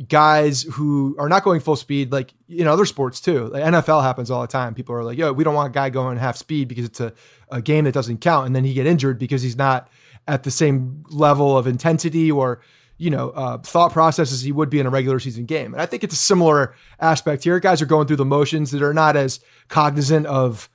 [0.10, 3.48] guys who are not going full speed, like in other sports too.
[3.48, 4.74] Like NFL happens all the time.
[4.74, 7.14] People are like, "Yo, we don't want a guy going half speed because it's a,
[7.50, 9.90] a game that doesn't count," and then he get injured because he's not
[10.28, 12.62] at the same level of intensity or
[12.98, 15.74] you know uh, thought process as he would be in a regular season game.
[15.74, 17.60] And I think it's a similar aspect here.
[17.60, 20.70] Guys are going through the motions that are not as cognizant of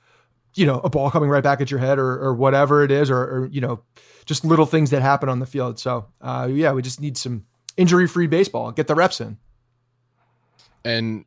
[0.53, 3.09] you know a ball coming right back at your head or, or whatever it is,
[3.09, 3.81] or, or you know
[4.25, 5.79] just little things that happen on the field.
[5.79, 7.45] So uh, yeah, we just need some
[7.77, 8.71] injury free baseball.
[8.71, 9.37] Get the reps in.
[10.83, 11.25] And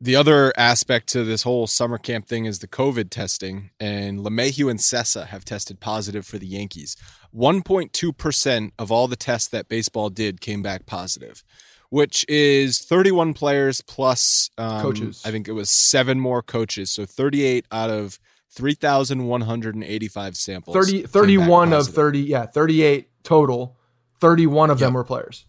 [0.00, 3.70] the other aspect to this whole summer camp thing is the COVID testing.
[3.78, 6.96] And LeMahieu and Cessa have tested positive for the Yankees.
[7.34, 11.42] 1.2% of all the tests that baseball did came back positive,
[11.90, 15.22] which is 31 players plus um, Coaches.
[15.24, 16.90] I think it was seven more coaches.
[16.90, 18.18] So 38 out of
[18.50, 20.74] 3,185 samples.
[20.76, 23.76] 30, 31 of 30, yeah, 38 total.
[24.20, 25.46] 31 of them were players.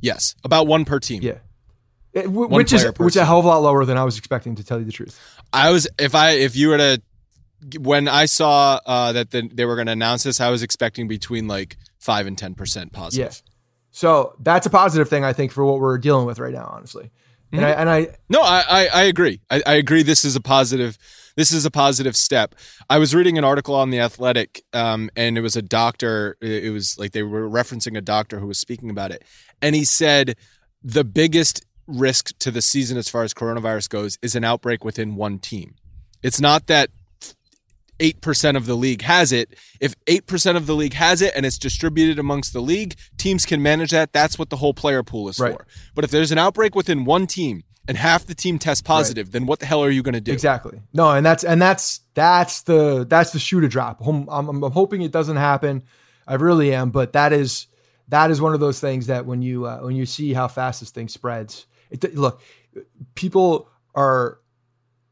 [0.00, 1.22] Yes, about one per team.
[1.22, 1.38] Yeah.
[2.12, 4.18] It- w- which is which is a hell of a lot lower than I was
[4.18, 5.18] expecting to tell you the truth.
[5.52, 7.02] I was if I if you were to
[7.78, 11.08] when I saw uh, that the, they were going to announce this, I was expecting
[11.08, 13.42] between like five and ten percent positive.
[13.44, 13.52] Yeah.
[13.90, 17.10] So that's a positive thing I think for what we're dealing with right now, honestly.
[17.52, 19.40] And I and I No, I I, I agree.
[19.50, 20.02] I, I agree.
[20.02, 20.98] This is a positive.
[21.36, 22.54] This is a positive step.
[22.88, 26.36] I was reading an article on the Athletic, um, and it was a doctor.
[26.40, 29.22] It was like they were referencing a doctor who was speaking about it,
[29.62, 30.36] and he said
[30.82, 35.14] the biggest risk to the season as far as coronavirus goes is an outbreak within
[35.14, 35.74] one team.
[36.22, 36.90] It's not that
[37.98, 39.54] 8% of the league has it.
[39.80, 43.62] If 8% of the league has it and it's distributed amongst the league, teams can
[43.62, 44.12] manage that.
[44.12, 45.52] That's what the whole player pool is Right.
[45.52, 45.66] for.
[45.94, 49.46] But if there's an outbreak within one team and half the team tests positive, then
[49.46, 50.32] what the hell are you going to do?
[50.32, 50.80] Exactly.
[50.92, 54.04] No, and that's and that's that's the that's the shoe to drop.
[54.04, 55.84] I'm, I'm, I'm hoping it doesn't happen.
[56.26, 57.68] I really am, but that is
[58.08, 60.80] that is one of those things that when you uh, when you see how fast
[60.80, 62.40] this thing spreads, it, look,
[63.14, 64.40] people are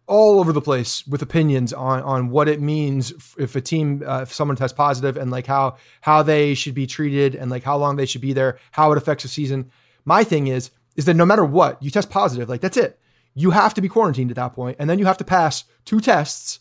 [0.06, 4.20] all over the place with opinions on on what it means if a team uh,
[4.22, 7.76] if someone tests positive and like how how they should be treated and like how
[7.76, 9.70] long they should be there, how it affects the season.
[10.04, 12.98] My thing is is that no matter what you test positive, like that's it.
[13.34, 16.00] You have to be quarantined at that point, and then you have to pass two
[16.00, 16.60] tests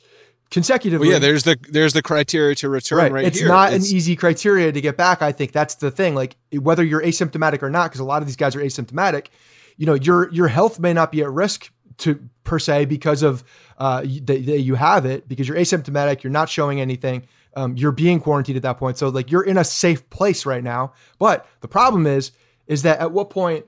[0.49, 1.07] consecutively.
[1.07, 3.47] Well, yeah, there's the there's the criteria to return right, it's here.
[3.47, 5.21] not It's- an easy criteria to get back.
[5.21, 6.15] I think that's the thing.
[6.15, 9.27] Like whether you're asymptomatic or not, because a lot of these guys are asymptomatic.
[9.75, 13.43] You know, your your health may not be at risk to per se because of
[13.77, 16.23] uh, that you have it because you're asymptomatic.
[16.23, 17.27] You're not showing anything.
[17.55, 20.63] Um, you're being quarantined at that point, so like you're in a safe place right
[20.63, 20.93] now.
[21.19, 22.31] But the problem is,
[22.65, 23.65] is that at what point,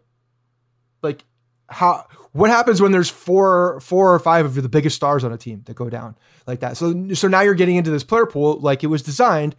[1.03, 1.23] like,
[1.69, 5.37] how what happens when there's four four or five of the biggest stars on a
[5.37, 6.15] team that go down
[6.47, 6.77] like that?
[6.77, 9.55] So so now you're getting into this player pool like it was designed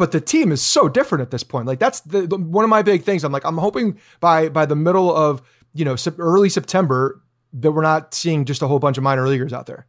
[0.00, 1.66] but the team is so different at this point.
[1.66, 3.22] Like that's the, the, one of my big things.
[3.22, 5.42] I'm like, I'm hoping by by the middle of
[5.74, 7.20] you know early September
[7.52, 9.86] that we're not seeing just a whole bunch of minor leaguers out there.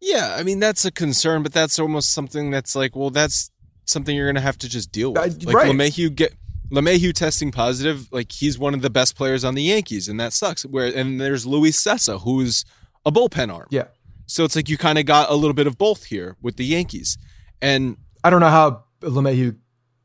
[0.00, 3.50] Yeah, I mean that's a concern, but that's almost something that's like, well, that's
[3.84, 5.44] something you're gonna have to just deal with.
[5.44, 5.70] Like right.
[5.70, 6.34] LeMahieu get
[6.70, 10.32] LeMahieu testing positive, like he's one of the best players on the Yankees, and that
[10.32, 10.64] sucks.
[10.64, 12.64] Where and there's Luis Cessa, who's
[13.04, 13.66] a bullpen arm.
[13.70, 13.88] Yeah.
[14.26, 16.64] So it's like you kind of got a little bit of both here with the
[16.64, 17.18] Yankees,
[17.60, 19.56] and I don't know how LeMahieu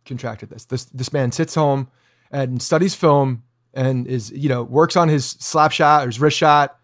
[0.05, 0.65] contracted this.
[0.65, 1.89] This this man sits home
[2.31, 3.43] and studies film
[3.75, 6.79] and is you know works on his slap shot or his wrist shot.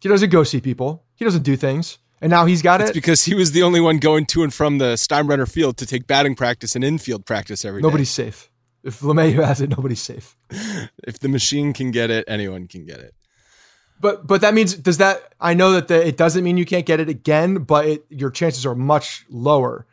[0.00, 1.04] He doesn't go see people.
[1.14, 1.98] He doesn't do things.
[2.20, 2.94] And now he's got it's it.
[2.94, 6.06] because he was the only one going to and from the Steinbrenner Field to take
[6.06, 8.48] batting practice and infield practice every Nobody's safe.
[8.84, 10.36] If LeMahieu has it, nobody's safe.
[11.04, 13.14] if the machine can get it, anyone can get it.
[14.00, 16.86] But but that means does that I know that the, it doesn't mean you can't
[16.86, 19.86] get it again, but it, your chances are much lower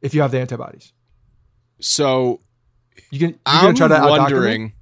[0.00, 0.92] if you have the antibodies.
[1.80, 2.40] So
[3.10, 3.30] you can.
[3.30, 4.72] You I'm try to wondering.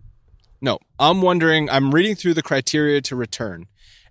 [0.61, 1.71] No, I'm wondering.
[1.71, 3.67] I'm reading through the criteria to return,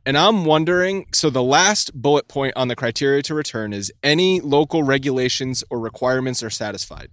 [0.05, 1.05] and I'm wondering.
[1.13, 5.79] So the last bullet point on the criteria to return is any local regulations or
[5.79, 7.09] requirements are satisfied.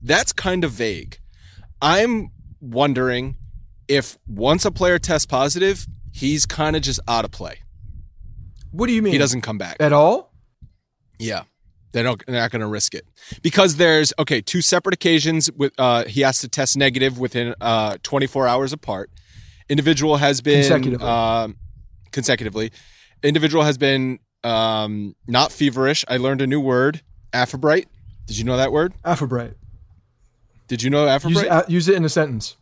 [0.00, 1.18] That's kind of vague.
[1.80, 3.36] I'm wondering
[3.88, 7.58] if once a player tests positive, he's kind of just out of play.
[8.72, 9.12] What do you mean?
[9.12, 10.32] He doesn't come back at all.
[11.18, 11.42] Yeah.
[11.92, 12.22] They don't.
[12.26, 13.06] They're not going to risk it
[13.42, 15.50] because there's okay two separate occasions.
[15.52, 19.10] With uh, he has to test negative within uh 24 hours apart.
[19.68, 21.06] Individual has been consecutively.
[21.06, 21.48] Uh,
[22.10, 22.72] consecutively.
[23.22, 26.04] Individual has been um, not feverish.
[26.08, 27.02] I learned a new word,
[27.32, 27.86] afebrite.
[28.26, 28.94] Did you know that word?
[29.04, 29.54] Afebrite.
[30.68, 31.30] Did you know afebrite?
[31.30, 32.56] Use, uh, use it in a sentence.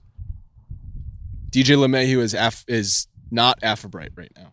[1.50, 4.52] DJ LeMahieu is af- is not afebrite right now.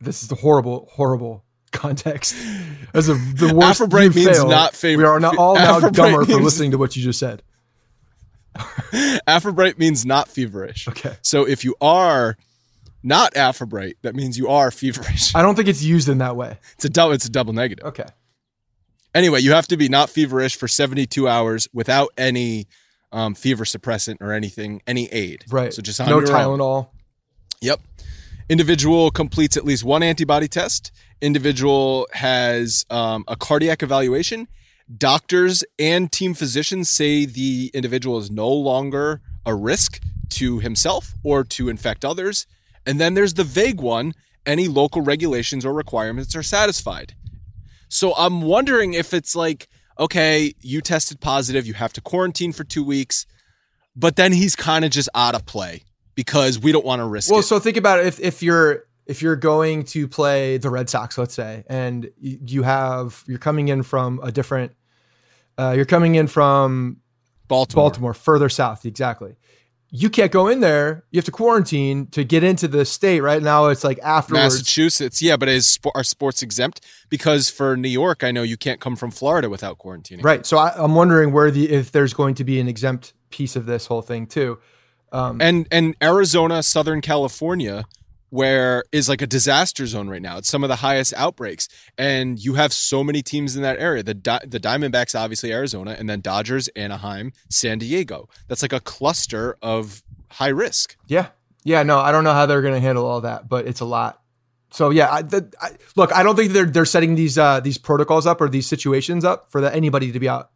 [0.00, 2.36] This is the horrible, horrible context
[2.94, 3.80] as a, the worst.
[3.80, 4.50] Afrobright means failed.
[4.50, 5.04] not favorite.
[5.04, 7.42] We are not all now dumber means, for listening to what you just said.
[9.26, 10.86] Afrobright means not feverish.
[10.88, 11.16] Okay.
[11.22, 12.36] So if you are
[13.02, 15.34] not Afrobright, that means you are feverish.
[15.34, 16.58] I don't think it's used in that way.
[16.74, 17.12] It's a double.
[17.12, 17.86] It's a double negative.
[17.86, 18.06] Okay.
[19.14, 22.66] Anyway, you have to be not feverish for 72 hours without any
[23.12, 25.44] um, fever suppressant or anything, any aid.
[25.50, 25.72] Right.
[25.72, 26.60] So just on no Tylenol.
[26.60, 26.86] Own.
[27.60, 27.80] Yep.
[28.48, 34.48] Individual completes at least one antibody test individual has um, a cardiac evaluation.
[34.94, 41.44] Doctors and team physicians say the individual is no longer a risk to himself or
[41.44, 42.46] to infect others.
[42.84, 44.12] And then there's the vague one
[44.44, 47.14] any local regulations or requirements are satisfied.
[47.88, 52.64] So I'm wondering if it's like, okay, you tested positive, you have to quarantine for
[52.64, 53.24] two weeks,
[53.94, 55.82] but then he's kind of just out of play
[56.14, 57.44] because we don't want to risk it well, it.
[57.44, 58.06] so think about it.
[58.06, 62.62] If, if you're if you're going to play the Red Sox, let's say, and you
[62.62, 64.72] have you're coming in from a different,
[65.58, 66.98] uh, you're coming in from
[67.48, 67.84] Baltimore.
[67.84, 69.36] Baltimore, further south, exactly.
[69.94, 71.04] You can't go in there.
[71.10, 73.20] You have to quarantine to get into the state.
[73.20, 76.80] Right now, it's like after Massachusetts, yeah, but is are sports exempt?
[77.10, 80.24] Because for New York, I know you can't come from Florida without quarantining.
[80.24, 80.46] Right.
[80.46, 83.66] So I, I'm wondering where the if there's going to be an exempt piece of
[83.66, 84.58] this whole thing too.
[85.12, 87.84] Um, and and Arizona, Southern California
[88.32, 90.38] where is like a disaster zone right now.
[90.38, 91.68] It's some of the highest outbreaks,
[91.98, 94.02] and you have so many teams in that area.
[94.02, 98.30] The Di- the Diamondbacks, obviously Arizona, and then Dodgers, Anaheim, San Diego.
[98.48, 100.96] That's like a cluster of high risk.
[101.06, 101.26] Yeah,
[101.62, 101.82] yeah.
[101.82, 104.22] No, I don't know how they're going to handle all that, but it's a lot.
[104.70, 107.76] So yeah, I, the, I, look, I don't think they're they're setting these uh, these
[107.76, 110.52] protocols up or these situations up for the, anybody to be out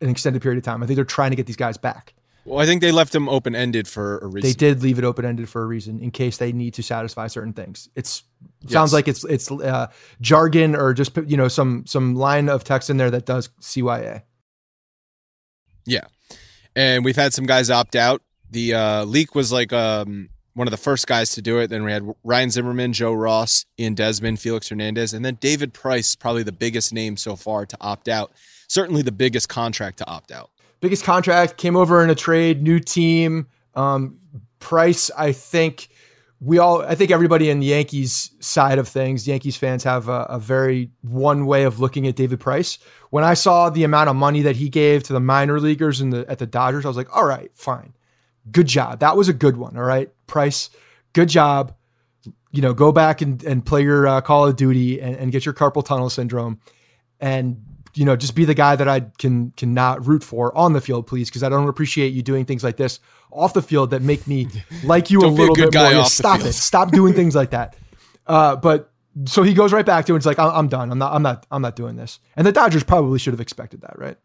[0.00, 0.82] an extended period of time.
[0.82, 2.14] I think they're trying to get these guys back.
[2.50, 4.50] Well, I think they left them open ended for a reason.
[4.50, 7.28] They did leave it open ended for a reason in case they need to satisfy
[7.28, 7.88] certain things.
[7.94, 8.24] It's
[8.64, 9.86] it sounds like it's it's uh,
[10.20, 14.22] jargon or just you know some some line of text in there that does CYA.
[15.86, 16.06] Yeah,
[16.74, 18.20] and we've had some guys opt out.
[18.50, 21.68] The uh, Leake was like um, one of the first guys to do it.
[21.68, 26.16] Then we had Ryan Zimmerman, Joe Ross, Ian Desmond, Felix Hernandez, and then David Price,
[26.16, 28.32] probably the biggest name so far to opt out.
[28.66, 32.80] Certainly the biggest contract to opt out biggest contract, came over in a trade, new
[32.80, 33.46] team.
[33.74, 34.18] Um,
[34.58, 35.88] Price, I think
[36.40, 40.22] we all, I think everybody in the Yankees side of things, Yankees fans have a,
[40.28, 42.78] a, very one way of looking at David Price.
[43.10, 46.24] When I saw the amount of money that he gave to the minor leaguers the,
[46.28, 47.94] at the Dodgers, I was like, all right, fine.
[48.50, 49.00] Good job.
[49.00, 49.76] That was a good one.
[49.76, 50.10] All right.
[50.26, 50.70] Price,
[51.12, 51.74] good job.
[52.50, 55.44] You know, go back and, and play your uh, Call of Duty and, and get
[55.44, 56.60] your carpal tunnel syndrome
[57.20, 57.62] and
[57.94, 61.06] you know, just be the guy that I can cannot root for on the field,
[61.06, 63.00] please, because I don't appreciate you doing things like this
[63.30, 64.48] off the field that make me
[64.84, 65.84] like you a a little good bit more.
[65.84, 66.52] guy Yeah, off the stop it.
[66.52, 67.76] Stop doing things like that.
[68.26, 68.92] Uh, but
[69.24, 70.16] so he goes right back to it.
[70.16, 70.90] It's like I'm, I'm done.
[70.92, 71.12] I'm not.
[71.12, 71.46] I'm not.
[71.50, 72.20] I'm not doing this.
[72.36, 74.16] And the Dodgers probably should have expected that, right?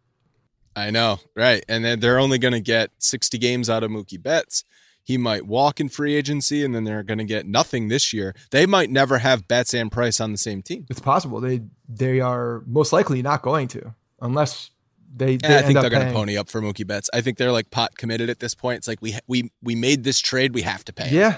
[0.75, 1.63] I know, right?
[1.69, 4.65] And then they're only going to get 60 games out of Mookie Betts.
[5.05, 8.33] He might walk in free agency, and then they're going to get nothing this year.
[8.49, 10.87] They might never have Betts and Price on the same team.
[10.89, 14.71] It's possible they they are most likely not going to unless
[15.15, 15.37] they.
[15.37, 17.11] they I think they're going to pony up for Mookie Betts.
[17.13, 18.79] I think they're like pot committed at this point.
[18.79, 21.09] It's like we we we made this trade, we have to pay.
[21.09, 21.19] him.
[21.19, 21.37] Yeah,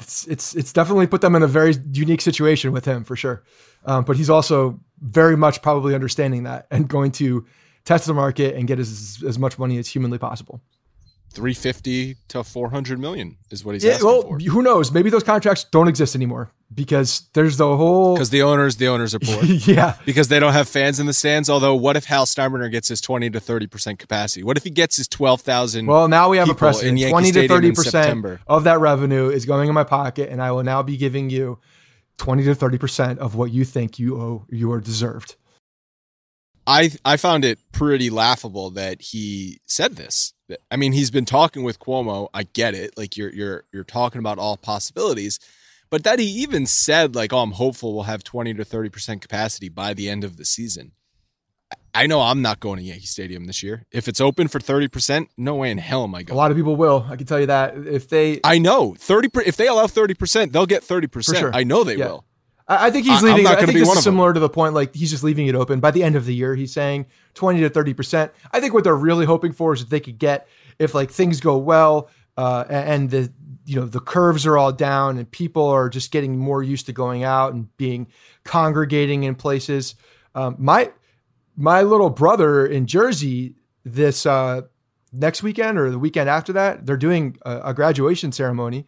[0.00, 3.42] it's it's it's definitely put them in a very unique situation with him for sure.
[3.84, 7.46] Um, but he's also very much probably understanding that and going to
[7.84, 10.62] test the market and get as as much money as humanly possible.
[11.32, 14.38] 350 to 400 million is what he's Yeah, asking well, for.
[14.38, 14.90] who knows?
[14.92, 19.14] Maybe those contracts don't exist anymore because there's the whole Because the owners, the owners
[19.14, 19.44] are bored.
[19.66, 19.96] yeah.
[20.04, 21.48] because they don't have fans in the stands.
[21.48, 24.42] Although, what if Hal Steinbrenner gets his 20 to 30 percent capacity?
[24.42, 25.86] What if he gets his 12,000?
[25.86, 26.98] Well, now we have a precedent.
[27.10, 30.64] Twenty to thirty percent of that revenue is going in my pocket, and I will
[30.64, 31.58] now be giving you
[32.16, 35.36] twenty to thirty percent of what you think you owe you are deserved.
[36.68, 40.34] I I found it pretty laughable that he said this.
[40.70, 42.28] I mean, he's been talking with Cuomo.
[42.34, 42.96] I get it.
[42.96, 45.40] Like you're you're you're talking about all possibilities,
[45.90, 49.22] but that he even said like, "Oh, I'm hopeful we'll have 20 to 30 percent
[49.22, 50.92] capacity by the end of the season."
[51.94, 53.84] I know I'm not going to Yankee Stadium this year.
[53.90, 56.34] If it's open for 30 percent, no way in hell am I going.
[56.36, 57.06] A lot of people will.
[57.10, 59.30] I can tell you that if they, I know 30.
[59.46, 61.38] If they allow 30 percent, they'll get 30 percent.
[61.38, 61.50] sure.
[61.54, 62.06] I know they Yeah.
[62.08, 62.24] will.
[62.68, 63.44] I I think he's I- leaving.
[63.44, 64.02] not I think be this is of them.
[64.02, 65.80] similar to the point like he's just leaving it open.
[65.80, 68.32] By the end of the year, he's saying twenty to thirty percent.
[68.52, 70.46] I think what they're really hoping for is that they could get
[70.78, 73.32] if like things go well uh, and the
[73.64, 76.92] you know the curves are all down and people are just getting more used to
[76.92, 78.06] going out and being
[78.44, 79.94] congregating in places.
[80.34, 80.90] Um, my
[81.56, 83.54] my little brother in Jersey
[83.84, 84.62] this uh,
[85.12, 88.86] next weekend or the weekend after that, they're doing a, a graduation ceremony.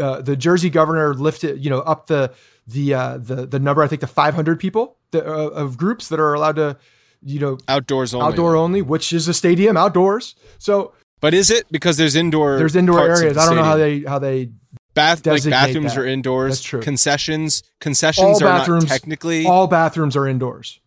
[0.00, 2.32] Uh, the Jersey governor lifted, you know, up the
[2.70, 3.82] the uh, the the number.
[3.82, 6.76] I think the 500 people that, uh, of groups that are allowed to,
[7.22, 8.26] you know, Outdoors only.
[8.26, 10.34] outdoor only, which is a stadium outdoors.
[10.58, 12.58] So But is it because there's indoor?
[12.58, 13.36] there's indoor areas.
[13.36, 14.50] I don't know how they how they
[14.92, 16.00] Bath like bathrooms that.
[16.00, 16.52] are indoors.
[16.54, 16.80] That's true.
[16.80, 19.46] Concessions all concessions are bathrooms not technically.
[19.46, 20.80] all bathrooms are indoors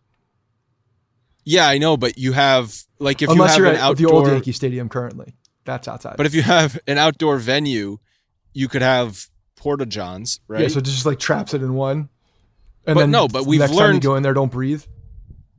[1.46, 4.22] yeah, I know, but you have like if unless you you're have an the old
[4.24, 4.32] outdoor.
[4.34, 5.34] Yankee Stadium currently.
[5.64, 6.16] That's outside.
[6.16, 7.98] But if you have an outdoor venue,
[8.52, 9.28] you could have
[9.64, 10.62] porta johns, right?
[10.62, 12.08] yeah, so it just like traps it in one.
[12.86, 14.84] And But then no, but we've next time you learned- go in there, don't breathe.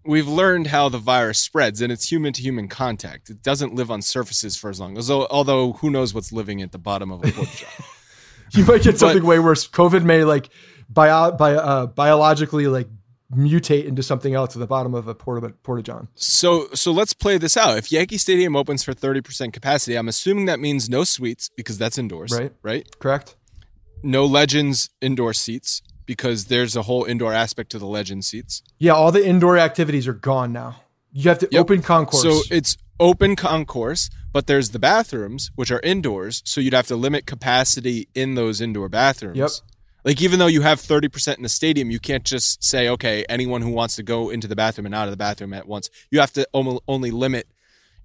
[0.08, 3.32] We've learned how the virus spreads, and it's human to human contact.
[3.32, 4.96] It doesn't live on surfaces for as long.
[4.98, 7.70] Although, although who knows what's living at the bottom of a porta john?
[8.54, 9.68] You might get But- something way worse.
[9.68, 10.50] COVID may like
[10.88, 12.88] bio, bio, uh, biologically like
[13.36, 16.08] mutate into something else at the bottom of a porta porta john.
[16.14, 17.76] So so let's play this out.
[17.80, 21.98] If Yankee Stadium opens for 30% capacity, I'm assuming that means no suites because that's
[21.98, 22.54] indoors, Right.
[22.62, 22.86] Right?
[23.00, 23.36] Correct?
[24.06, 28.62] No Legends indoor seats because there's a whole indoor aspect to the Legend seats.
[28.78, 30.78] Yeah, all the indoor activities are gone now.
[31.12, 31.62] You have to Yep.
[31.62, 32.22] open concourse.
[32.22, 36.96] So it's open concourse, but there's the bathrooms which are indoors, so you'd have to
[36.96, 39.38] limit capacity in those indoor bathrooms.
[39.38, 39.50] Yep.
[40.04, 43.64] Like even though you have 30% in the stadium, you can't just say okay, anyone
[43.64, 45.90] who wants to go into the bathroom and out of the bathroom at once.
[46.12, 47.48] You have to only only limit,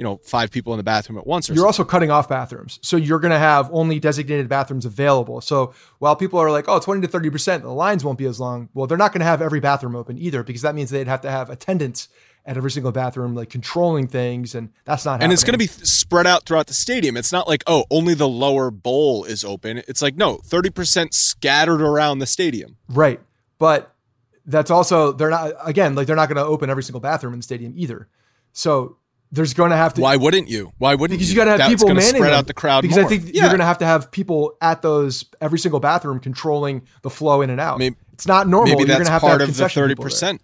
[0.01, 1.67] you know, 5 people in the bathroom at once or you're something.
[1.67, 2.79] also cutting off bathrooms.
[2.81, 5.43] So you're going to have only designated bathrooms available.
[5.43, 8.71] So while people are like, oh, 20 to 30%, the lines won't be as long.
[8.73, 11.21] Well, they're not going to have every bathroom open either because that means they'd have
[11.21, 12.09] to have attendants
[12.47, 14.55] at every single bathroom, like controlling things.
[14.55, 17.19] And that's not and it's going to be spread out throughout the stadium.
[17.19, 19.83] It's not like, oh, only the lower bowl is open.
[19.87, 22.79] It's like, no, 30% scattered around the stadium.
[22.89, 23.21] Right.
[23.59, 23.95] But
[24.47, 27.41] that's also they're not again, like they're not going to open every single bathroom in
[27.41, 28.09] the stadium either.
[28.55, 28.97] So
[29.33, 30.73] there's going to have to Why wouldn't you?
[30.79, 31.35] Why wouldn't because you?
[31.35, 32.39] you got to have That's people gonna manning spread them.
[32.39, 33.07] out the crowd because more.
[33.07, 33.43] I think Yeah.
[33.43, 37.41] you're going to have to have people at those every single bathroom controlling the flow
[37.43, 37.79] in and out.
[37.79, 38.71] Maybe- it's not normal.
[38.75, 40.43] Maybe you're that's going to have part to have of the thirty percent.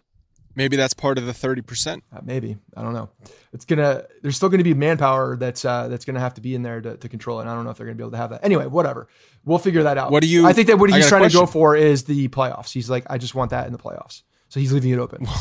[0.54, 2.02] Maybe that's part of the thirty percent.
[2.10, 3.10] Uh, maybe I don't know.
[3.52, 4.04] It's gonna.
[4.22, 6.62] There's still going to be manpower that's uh, that's going to have to be in
[6.62, 7.42] there to, to control it.
[7.42, 8.42] And I don't know if they're going to be able to have that.
[8.44, 9.08] Anyway, whatever.
[9.44, 10.10] We'll figure that out.
[10.10, 12.72] What do you- I think that what he's trying to go for is the playoffs.
[12.72, 14.22] He's like, I just want that in the playoffs.
[14.48, 15.26] So he's leaving it open.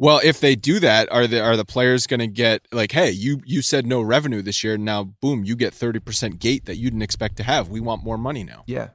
[0.00, 3.10] Well, if they do that, are the are the players going to get like, hey,
[3.10, 6.76] you you said no revenue this year, now boom, you get thirty percent gate that
[6.76, 7.68] you didn't expect to have.
[7.68, 8.64] We want more money now.
[8.66, 8.88] yeah.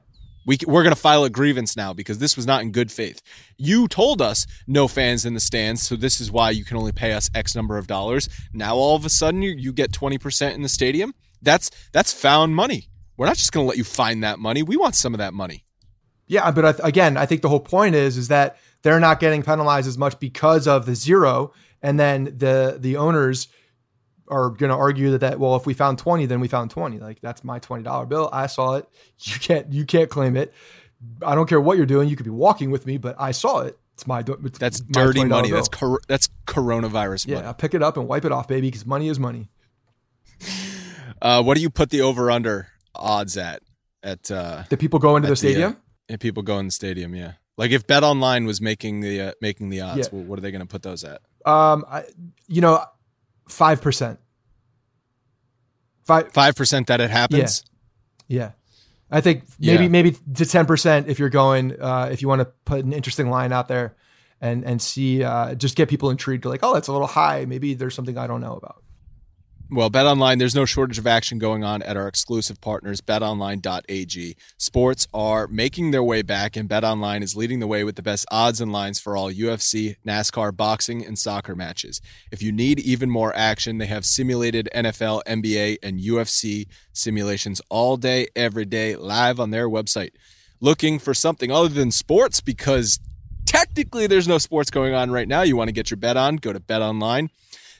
[0.48, 3.20] We we're going to file a grievance now because this was not in good faith.
[3.56, 6.92] You told us no fans in the stands, so this is why you can only
[6.92, 8.28] pay us X number of dollars.
[8.52, 11.14] Now all of a sudden you you get twenty percent in the stadium.
[11.40, 12.88] That's that's found money.
[13.16, 14.62] We're not just going to let you find that money.
[14.62, 15.64] We want some of that money.
[16.28, 19.42] Yeah, but I, again, I think the whole point is is that they're not getting
[19.42, 21.52] penalized as much because of the zero,
[21.82, 23.48] and then the the owners
[24.28, 26.98] are going to argue that that well if we found 20 then we found 20
[26.98, 28.88] like that's my $20 bill i saw it
[29.20, 30.52] you can't you can't claim it
[31.24, 33.60] i don't care what you're doing you could be walking with me but i saw
[33.60, 35.48] it it's my it's That's my dirty $20 money.
[35.50, 35.56] bill.
[35.58, 37.46] That's cor- that's coronavirus yeah money.
[37.46, 39.48] I'll pick it up and wipe it off baby because money is money
[41.22, 43.62] Uh, what do you put the over under odds at?
[44.02, 45.76] At uh, the people go into the the, uh, stadium
[46.08, 47.32] if people go in the stadium, yeah.
[47.58, 50.04] Like if Bet Online was making the uh, making the odds, Yeah.
[50.12, 51.20] well, what are they going to put those at?
[51.44, 52.02] um I,
[52.48, 52.84] you know
[53.48, 54.18] 5%
[56.04, 57.64] 5 Five percent that it happens.
[58.28, 58.52] Yeah.
[59.10, 59.88] I think maybe Yeah.
[59.88, 63.30] maybe to ten percent if you're going uh, if you want to put an interesting
[63.30, 63.94] line out there
[64.40, 67.74] and and see uh, just get people intrigued like oh that's a little high maybe
[67.74, 68.82] there's something I don't know about
[69.68, 74.36] Well, Bet Online, there's no shortage of action going on at our exclusive partners, betonline.ag.
[74.58, 78.26] Sports are making their way back, and BetOnline is leading the way with the best
[78.30, 82.00] odds and lines for all UFC, NASCAR, boxing, and soccer matches.
[82.30, 87.96] If you need even more action, they have simulated NFL, NBA, and UFC simulations all
[87.96, 90.10] day, every day, live on their website.
[90.60, 93.00] Looking for something other than sports because
[93.46, 95.42] technically there's no sports going on right now.
[95.42, 96.36] You want to get your bet on?
[96.36, 97.30] Go to BetOnline.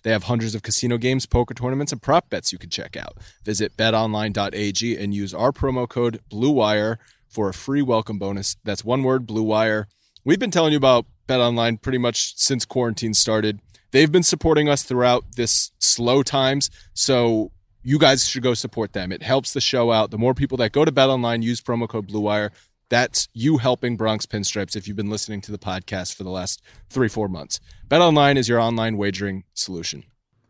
[0.07, 3.19] They have hundreds of casino games, poker tournaments, and prop bets you can check out.
[3.45, 8.57] Visit betonline.ag and use our promo code BLUEWIRE for a free welcome bonus.
[8.63, 9.87] That's one word, BLUEWIRE.
[10.25, 13.59] We've been telling you about BetOnline pretty much since quarantine started.
[13.91, 17.51] They've been supporting us throughout this slow times, so
[17.83, 19.11] you guys should go support them.
[19.11, 20.13] It helps the show out.
[20.13, 22.53] The more people that go to BetOnline use promo code BLUEWIRE,
[22.89, 26.63] that's you helping Bronx Pinstripes if you've been listening to the podcast for the last
[26.91, 27.59] three, four months.
[27.89, 30.05] BetOnline is your online wagering solution.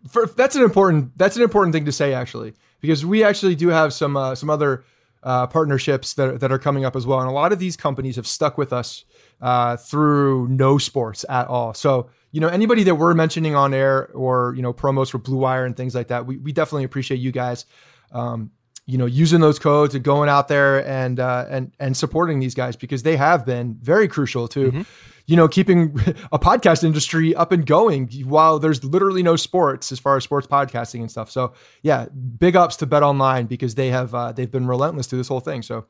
[0.09, 3.69] For, that's an important that's an important thing to say actually because we actually do
[3.69, 4.85] have some uh, some other
[5.23, 7.21] uh, partnerships that that are coming up as well.
[7.21, 9.05] And a lot of these companies have stuck with us
[9.41, 11.75] uh, through no sports at all.
[11.75, 15.39] So you know anybody that we're mentioning on air or you know promos for Blue
[15.39, 17.65] Wire and things like that we, we definitely appreciate you guys
[18.13, 18.51] um,
[18.85, 22.55] you know using those codes and going out there and uh, and and supporting these
[22.55, 24.85] guys because they have been very crucial to
[25.27, 25.99] you know keeping
[26.33, 30.47] a podcast industry up and going while there's literally no sports as far as sports
[30.47, 31.53] podcasting and stuff so
[31.83, 32.07] yeah
[32.39, 35.41] big ups to bet online because they have uh, they've been relentless through this whole
[35.41, 35.87] thing so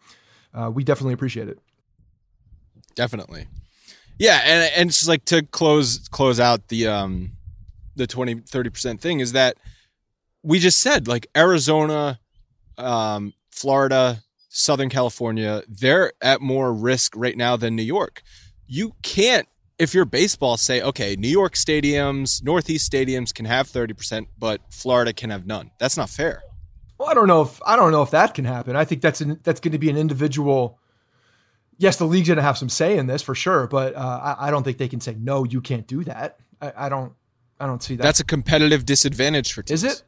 [0.54, 1.58] uh, we definitely appreciate it
[2.96, 3.46] Definitely.
[4.18, 7.32] Yeah, and and just like to close close out the um
[7.94, 9.56] the 20 30% thing is that
[10.42, 12.18] we just said like Arizona,
[12.78, 18.22] um Florida, Southern California, they're at more risk right now than New York.
[18.66, 19.46] You can't
[19.78, 25.12] if you're baseball say okay, New York stadiums, Northeast stadiums can have 30%, but Florida
[25.12, 25.70] can have none.
[25.78, 26.42] That's not fair.
[26.98, 29.20] well i don't know if i don't know if that can happen i think that's
[29.20, 30.78] an, that's going to be an individual
[31.76, 34.48] yes the league's going to have some say in this for sure but uh, I,
[34.48, 37.12] I don't think they can say no you can't do that i, I don't
[37.60, 39.84] i don't see that That's a competitive disadvantage for teams.
[39.84, 40.02] is it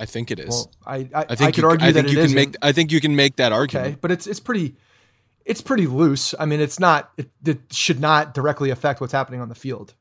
[0.00, 0.48] I think it is.
[0.48, 2.34] well i i, I think could you, argue that you can isn't.
[2.34, 3.86] make I think you can make that argument.
[3.86, 4.74] okay but it's it's pretty
[5.44, 9.40] it's pretty loose i mean it's not it, it should not directly affect what's happening
[9.40, 9.94] on the field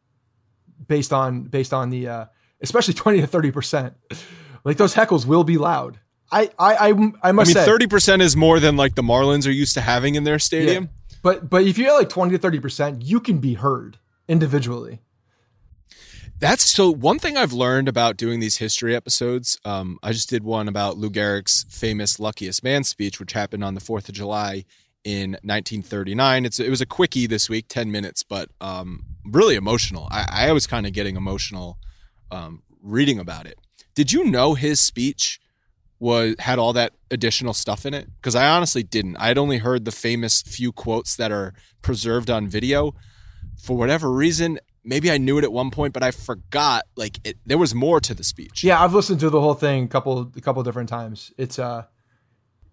[0.87, 2.25] based on based on the uh
[2.61, 3.93] especially 20 to 30 percent
[4.63, 5.99] like those heckles will be loud
[6.31, 9.01] i i i, I I must mean, say thirty percent is more than like the
[9.01, 10.83] Marlins are used to having in their stadium.
[10.85, 11.17] Yeah.
[11.21, 14.99] but but if you have like 20 to 30 percent you can be heard individually
[16.39, 16.89] That's so.
[16.91, 19.59] One thing I've learned about doing these history episodes.
[19.63, 23.75] Um, I just did one about Lou Gehrig's famous "Luckiest Man" speech, which happened on
[23.75, 24.65] the Fourth of July
[25.03, 26.45] in 1939.
[26.45, 30.07] It's it was a quickie this week, ten minutes, but um, really emotional.
[30.11, 31.77] I, I was kind of getting emotional
[32.31, 33.57] um, reading about it.
[33.95, 35.39] Did you know his speech
[35.99, 38.07] was had all that additional stuff in it?
[38.15, 39.17] Because I honestly didn't.
[39.17, 42.93] I had only heard the famous few quotes that are preserved on video.
[43.61, 46.85] For whatever reason, maybe I knew it at one point, but I forgot.
[46.95, 48.63] Like it, there was more to the speech.
[48.63, 51.83] yeah i've listened to the whole thing a couple a couple different times it's uh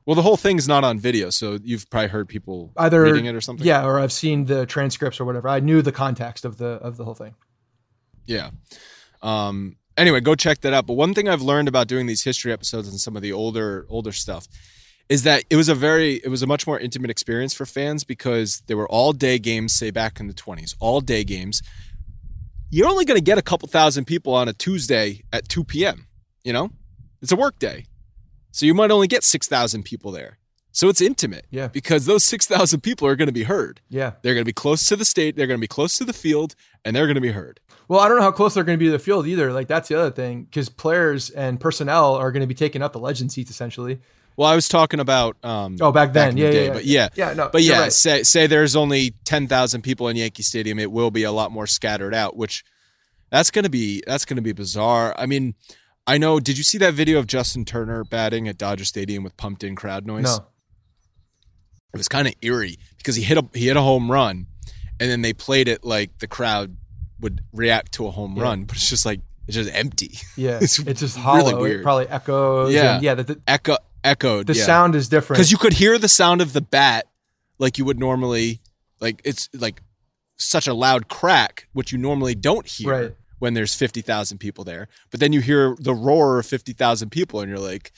[0.09, 3.35] Well, the whole thing's not on video, so you've probably heard people either reading it
[3.35, 3.67] or something.
[3.67, 6.97] yeah or i've seen the transcripts or whatever i knew the context of the of
[6.97, 7.35] the whole thing
[8.25, 8.49] Yeah.
[9.23, 10.87] Um, anyway, go check that out.
[10.87, 13.85] But one thing I've learned about doing these history episodes and some of the older
[13.91, 14.49] older stuff
[15.11, 18.05] is that it was a very it was a much more intimate experience for fans
[18.05, 21.61] because they were all day games, say back in the twenties, all day games.
[22.71, 26.07] You're only going to get a couple thousand people on a Tuesday at 2 p.m.
[26.45, 26.71] You know,
[27.23, 27.87] it's a work day,
[28.51, 30.39] so you might only get six thousand people there.
[30.71, 31.69] So it's intimate, Yeah.
[31.69, 33.81] because those six thousand people are going to be heard.
[33.89, 35.35] yeah They're going to be close to the state.
[35.35, 37.59] They're going to be close to the field, and they're going to be heard.
[37.89, 39.53] Well, I don't know how close they're going to be to the field either.
[39.53, 42.93] Like that's the other thing because players and personnel are going to be taking up
[42.93, 43.99] the legend seats essentially.
[44.37, 46.73] Well, I was talking about um, Oh, back then, in yeah, the yeah, day, yeah.
[46.73, 47.93] but yeah, Yeah, no, but yeah, right.
[47.93, 51.51] say say there's only ten thousand people in Yankee Stadium, it will be a lot
[51.51, 52.63] more scattered out, which
[53.31, 55.13] That's gonna be that's gonna be bizarre.
[55.19, 55.55] I mean,
[56.09, 56.41] I know.
[56.41, 59.77] Did you see that video of Justin Turner batting at Dodger Stadium with pumped in
[59.77, 60.25] crowd noise?
[60.25, 60.47] No.
[61.95, 64.47] It was kind of eerie because he hit a he hit a home run,
[64.99, 66.77] and then they played it like the crowd
[67.21, 68.43] would react to a home Yeah.
[68.43, 70.19] run, but it's just like it's just empty.
[70.37, 71.61] Yeah, It's it's, just really hollow.
[71.61, 71.81] weird.
[71.81, 72.73] It probably echoes.
[72.73, 73.01] Yeah.
[73.01, 73.15] yeah.
[73.15, 74.47] The, the, Echo echoed.
[74.47, 74.65] the yeah.
[74.65, 77.07] sound is different because you could hear the sound of the bat
[77.59, 78.61] like you would normally
[79.01, 79.83] like it's like
[80.37, 83.17] such a loud crack which you normally don't hear Right.
[83.39, 87.49] When there's 50,000 people there but then you hear the roar of 50,000 people and
[87.49, 87.93] you're like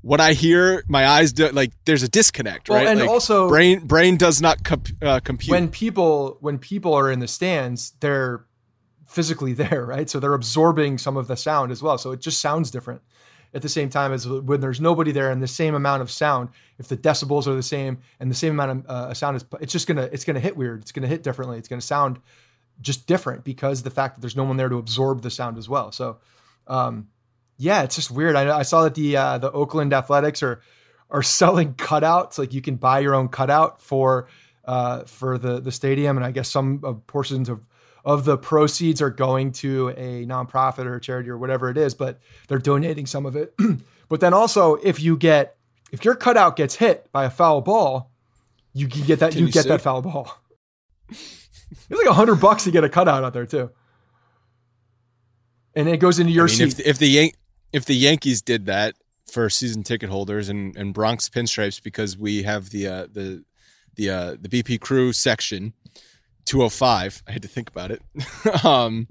[0.00, 3.48] what I hear my eyes do like there's a disconnect Well, right and Like, also-
[3.48, 7.92] brain brain does not comp- uh, compute when people when people are in the stands,
[8.00, 8.44] they're
[9.06, 10.08] physically there, right?
[10.08, 11.98] So they're absorbing some of the sound as well.
[11.98, 13.00] So it just sounds different.
[13.54, 16.50] At the same time as when there's nobody there and the same amount of sound,
[16.78, 19.72] if the decibels are the same and the same amount of uh, sound is, it's
[19.72, 20.82] just gonna it's gonna hit weird.
[20.82, 21.56] It's gonna hit differently.
[21.58, 22.20] It's gonna sound
[22.80, 25.68] just different because the fact that there's no one there to absorb the sound as
[25.68, 25.92] well.
[25.92, 26.18] So,
[26.66, 27.08] um,
[27.56, 28.36] yeah, it's just weird.
[28.36, 30.60] I, I saw that the uh, the Oakland Athletics are
[31.10, 32.38] are selling cutouts.
[32.38, 34.28] Like you can buy your own cutout for
[34.64, 37.64] uh, for the the stadium, and I guess some of portions of
[38.04, 41.94] of the proceeds are going to a nonprofit or a charity or whatever it is,
[41.94, 43.54] but they're donating some of it.
[44.08, 45.56] but then also, if you get
[45.90, 48.10] if your cutout gets hit by a foul ball,
[48.72, 50.38] you can get that Can you, you get that foul ball.
[51.70, 53.70] it's like a hundred bucks to get a cutout out there too,
[55.74, 56.80] and it goes into your I mean, seat.
[56.80, 57.30] if, if the Yan-
[57.72, 58.94] if the Yankees did that
[59.30, 63.44] for season ticket holders and, and Bronx pinstripes because we have the uh, the
[63.96, 65.72] the uh, the BP crew section
[66.46, 68.00] 205 I had to think about it
[68.64, 69.06] um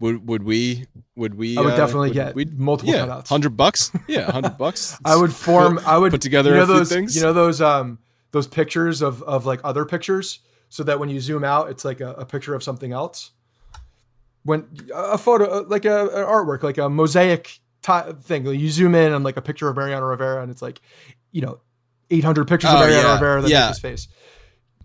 [0.00, 3.30] would would we would we I would uh, definitely would get we'd, multiple yeah cutouts.
[3.30, 5.78] 100 bucks yeah 100 bucks I would form.
[5.86, 7.98] I would put together you know a few those, things You know those um
[8.32, 10.40] those pictures of of like other pictures,
[10.74, 13.30] so that when you zoom out, it's like a, a picture of something else.
[14.42, 18.68] When a photo, uh, like a an artwork, like a mosaic ti thing, like you
[18.70, 20.80] zoom in on like a picture of Mariano Rivera, and it's like,
[21.30, 21.60] you know,
[22.10, 23.14] eight hundred pictures of Oh, Mariano yeah.
[23.14, 23.60] Rivera that Yeah.
[23.60, 24.08] make his face.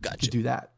[0.03, 0.73] You could do that.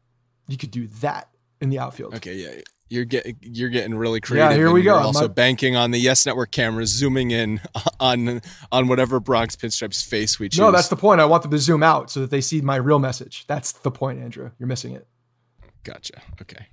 [0.48, 1.28] You could do that
[1.60, 2.14] in the outfield.
[2.14, 4.50] okay yeah you're getting you're getting really creative.
[4.50, 4.94] Yeah, here we go.
[4.96, 7.60] Also My- banking on the Yes Network cameras, zooming in
[8.00, 10.58] on on whatever Bronx pinstripes face we choose.
[10.60, 11.20] No, that's the point.
[11.20, 13.46] I want them to zoom out so that they see my real message.
[13.46, 14.50] That's the point, Andrew.
[14.58, 15.06] You're missing it.
[15.84, 16.20] Gotcha.
[16.40, 16.66] Okay.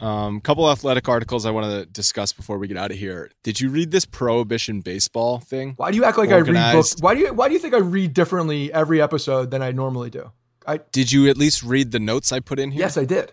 [0.00, 3.30] Um, couple athletic articles I want to discuss before we get out of here.
[3.44, 5.74] Did you read this prohibition baseball thing?
[5.76, 6.96] Why do you act like I read books?
[7.00, 10.10] Why do you Why do you think I read differently every episode than I normally
[10.10, 10.32] do?
[10.66, 12.80] I Did you at least read the notes I put in here?
[12.80, 13.32] yes, I did.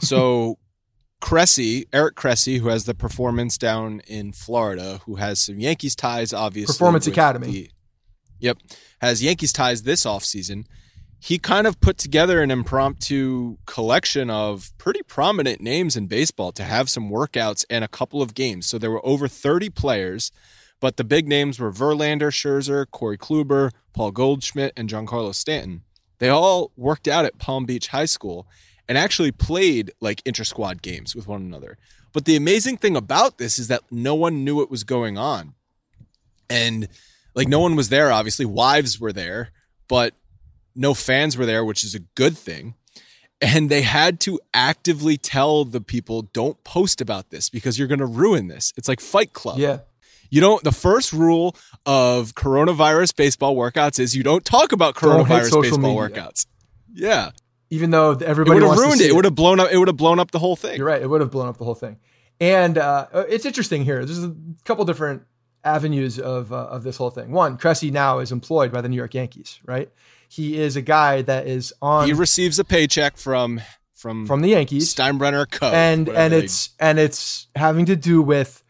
[0.00, 0.58] So
[1.22, 6.32] Cressey, Eric Cressey, who has the performance down in Florida, who has some Yankees ties,
[6.32, 6.72] obviously.
[6.74, 7.46] Performance Academy.
[7.50, 7.70] the-
[8.40, 8.58] yep.
[9.00, 10.66] Has Yankees ties this offseason.
[11.20, 16.64] He kind of put together an impromptu collection of pretty prominent names in baseball to
[16.64, 18.66] have some workouts and a couple of games.
[18.66, 20.32] So there were over 30 players,
[20.80, 25.82] but the big names were Verlander, Scherzer, Corey Kluber, Paul Goldschmidt, and Giancarlo Stanton.
[26.18, 28.48] They all worked out at Palm Beach High School
[28.88, 31.78] and actually played like inter squad games with one another.
[32.12, 35.54] But the amazing thing about this is that no one knew what was going on.
[36.50, 36.88] And
[37.34, 38.44] like no one was there, obviously.
[38.44, 39.50] Wives were there,
[39.88, 40.14] but
[40.74, 42.74] no fans were there, which is a good thing.
[43.40, 47.98] And they had to actively tell the people, don't post about this because you're going
[47.98, 48.72] to ruin this.
[48.76, 49.58] It's like Fight Club.
[49.58, 49.78] Yeah,
[50.30, 55.62] You don't, the first rule of coronavirus baseball workouts is you don't talk about coronavirus
[55.62, 56.22] baseball media.
[56.22, 56.46] workouins.
[56.92, 57.30] Yeah.
[57.72, 59.10] Even though It everybody would have ruined see it.
[59.10, 59.72] It would have blown up.
[59.72, 60.76] It would have blown up the whole thing.
[60.76, 61.00] You're right.
[61.00, 61.96] It would have blown up the whole thing.
[62.38, 64.04] And uh, it's interesting here.
[64.04, 65.22] There's a couple different
[65.64, 67.30] avenues of uh, of this whole thing.
[67.32, 69.58] One, Cressey now is employed by the New York Yankees.
[69.64, 69.90] Right.
[70.28, 73.60] He is a guy that is on He receives a paycheck from
[73.94, 74.94] from from the Yankees.
[74.94, 75.70] Steinbrenner Co.
[75.70, 78.62] and and they- it's and it's having to do with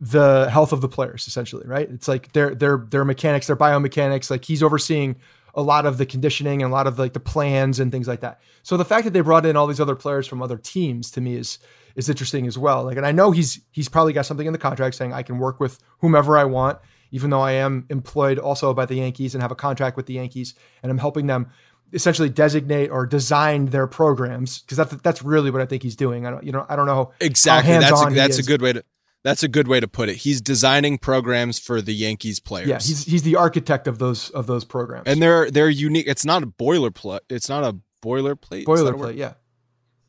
[0.00, 4.30] the health of the players essentially right it's like their their their mechanics their biomechanics
[4.30, 5.16] like he's overseeing
[5.54, 8.20] a lot of the conditioning and a lot of like the plans and things like
[8.20, 8.40] that.
[8.62, 11.20] So the fact that they brought in all these other players from other teams to
[11.20, 11.58] me is
[11.96, 12.84] is interesting as well.
[12.84, 15.38] Like and i know he's he's probably got something in the contract saying i can
[15.38, 16.78] work with whomever i want
[17.10, 20.14] even though i am employed also by the yankees and have a contract with the
[20.14, 21.50] yankees and i'm helping them
[21.92, 24.60] essentially designate or design their programs.
[24.60, 26.26] Because that's that's really what I think he's doing.
[26.26, 27.72] I don't you know I don't know exactly.
[27.78, 28.84] That's a, that's a good way to
[29.24, 30.16] that's a good way to put it.
[30.16, 32.68] He's designing programs for the Yankees players.
[32.68, 36.06] yeah he's he's the architect of those of those programs and they're they're unique.
[36.06, 37.20] It's not a boilerplate.
[37.28, 38.60] It's not a boilerplate.
[38.60, 39.34] Is that a boilerplate yeah.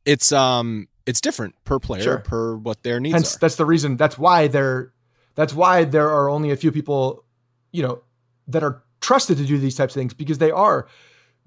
[0.06, 2.18] It's um it's different per player Sure.
[2.20, 3.40] per what their needs Hence are.
[3.40, 4.94] that's the reason that's why there
[5.36, 7.24] that's why there are only a few people
[7.72, 8.02] you know
[8.48, 10.88] that are trusted to do these types of things because they are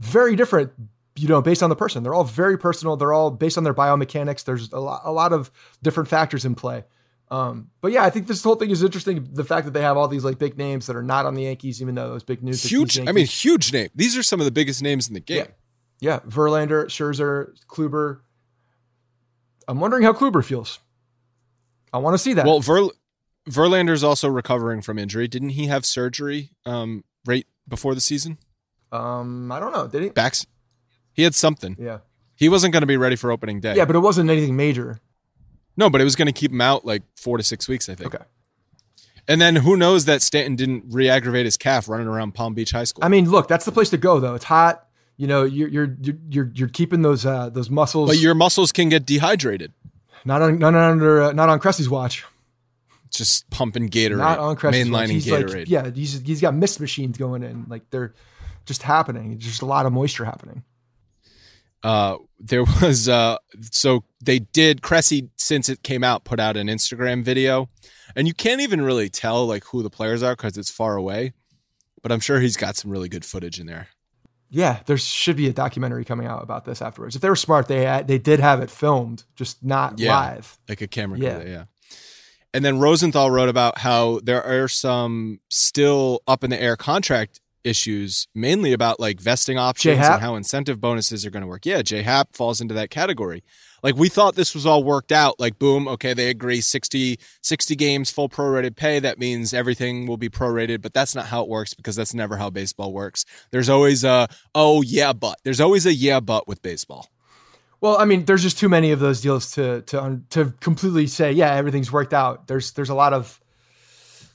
[0.01, 0.73] very different
[1.17, 2.03] you know, based on the person.
[2.03, 2.97] They're all very personal.
[2.97, 4.45] They're all based on their biomechanics.
[4.45, 5.51] There's a lot, a lot of
[5.83, 6.85] different factors in play.
[7.33, 9.27] Um, but yeah, I think this whole thing is interesting.
[9.33, 11.45] The fact that they have all these like big names that are not on the
[11.45, 12.63] Yankees, even though those big news.
[12.63, 13.01] Huge.
[13.01, 13.89] I mean, huge name.
[13.95, 15.47] These are some of the biggest names in the game.
[15.99, 16.21] Yeah, yeah.
[16.29, 18.21] Verlander, Scherzer, Kluber.
[19.67, 20.81] I'm wondering how Kluber feels.
[21.91, 22.45] I want to see that.
[22.45, 22.89] Well, Ver,
[23.49, 25.27] Verlander's also recovering from injury.
[25.27, 28.37] Didn't he have surgery um, right before the season?
[28.91, 29.87] Um, I don't know.
[29.87, 30.09] Did he?
[30.11, 30.47] Backs.
[31.15, 31.77] He had something.
[31.79, 32.01] Yeah.
[32.37, 33.75] He wasn't going to be ready for opening day.
[33.75, 35.01] Yeah, but it wasn't anything major.
[35.77, 37.95] No, but it was going to keep him out like four to six weeks, I
[37.95, 38.15] think.
[38.15, 38.25] Okay.
[39.29, 42.85] And then who knows that Stanton didn't re-aggravate his calf running around Palm Beach High
[42.85, 43.05] School.
[43.05, 44.35] I mean, look, that's the place to go though.
[44.35, 44.87] It's hot.
[45.17, 45.97] You know, you're you're
[46.29, 48.11] you're you're keeping those uh, those muscles.
[48.11, 49.73] But your muscles can get dehydrated.
[50.25, 52.25] Not on not under uh, not on Cressey's watch.
[53.11, 54.19] Just pumping Gatorade.
[54.19, 55.11] Not on Cressey's mainlining watch.
[55.11, 55.55] He's Gatorade.
[55.55, 57.67] Like, yeah, he's he's got mist machines going in.
[57.69, 58.15] Like they're
[58.65, 59.31] just happening.
[59.31, 60.65] There's just a lot of moisture happening.
[61.83, 63.37] Uh, there was uh,
[63.71, 67.69] so they did Cressey since it came out put out an Instagram video,
[68.17, 71.33] and you can't even really tell like who the players are because it's far away.
[72.03, 73.89] But I'm sure he's got some really good footage in there.
[74.51, 77.17] Yeah, there should be a documentary coming out about this afterwards.
[77.17, 80.15] If they were smart, they had, they did have it filmed, just not Yeah.
[80.15, 80.59] live.
[80.69, 81.41] like a camera Yeah.
[81.41, 81.65] crew, yeah.
[82.53, 87.41] And then Rosenthal wrote about how there are some still up in the air contract
[87.65, 90.15] issues, mainly about like vesting options J-Happ?
[90.15, 91.67] and how incentive bonuses are going to work.
[91.67, 93.43] Yeah, J Happ falls into that category.
[93.83, 95.41] Like we thought this was all worked out.
[95.41, 99.01] Like boom, okay, they agree 60, 60 games, full prorated pay.
[99.01, 102.37] That means everything will be prorated, but that's not how it works because that's never
[102.37, 103.25] how baseball works.
[103.51, 107.09] There's always a oh yeah, but there's always a yeah, but with baseball.
[107.81, 111.33] Well, I mean, there's just too many of those deals to to to completely say,
[111.33, 112.47] yeah, everything's worked out.
[112.47, 113.41] There's there's a lot of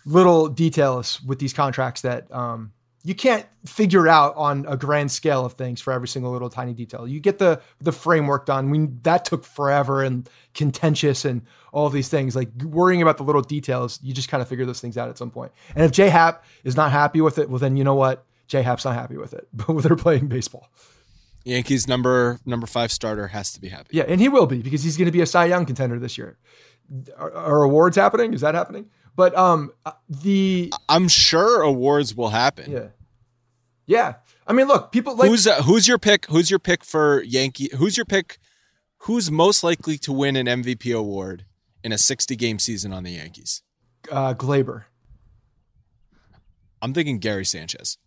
[0.05, 2.71] little details with these contracts that um,
[3.07, 6.73] you can't figure out on a grand scale of things for every single little tiny
[6.73, 7.07] detail.
[7.07, 8.69] You get the the framework done.
[8.69, 12.35] We that took forever and contentious and all these things.
[12.35, 15.17] Like worrying about the little details, you just kind of figure those things out at
[15.17, 15.53] some point.
[15.73, 18.61] And if J Happ is not happy with it, well, then you know what, J
[18.61, 19.47] Happ's not happy with it.
[19.53, 20.69] But they're playing baseball.
[21.45, 23.91] Yankees number number five starter has to be happy.
[23.91, 26.17] Yeah, and he will be because he's going to be a Cy Young contender this
[26.17, 26.37] year.
[27.15, 28.33] Are, are awards happening?
[28.33, 28.89] Is that happening?
[29.15, 29.71] But um,
[30.09, 32.69] the I'm sure awards will happen.
[32.69, 32.87] yeah,
[33.87, 34.15] yeah.
[34.45, 36.25] I mean, look, people like who's uh, who's your pick?
[36.27, 37.69] Who's your pick for Yankee?
[37.75, 38.37] Who's your pick?
[39.01, 41.45] Who's most likely to win an MVP award
[41.83, 43.61] in a 60 game season on the Yankees?
[44.11, 44.83] uh, Gleyber.
[46.81, 47.97] I'm thinking Gary Sanchez.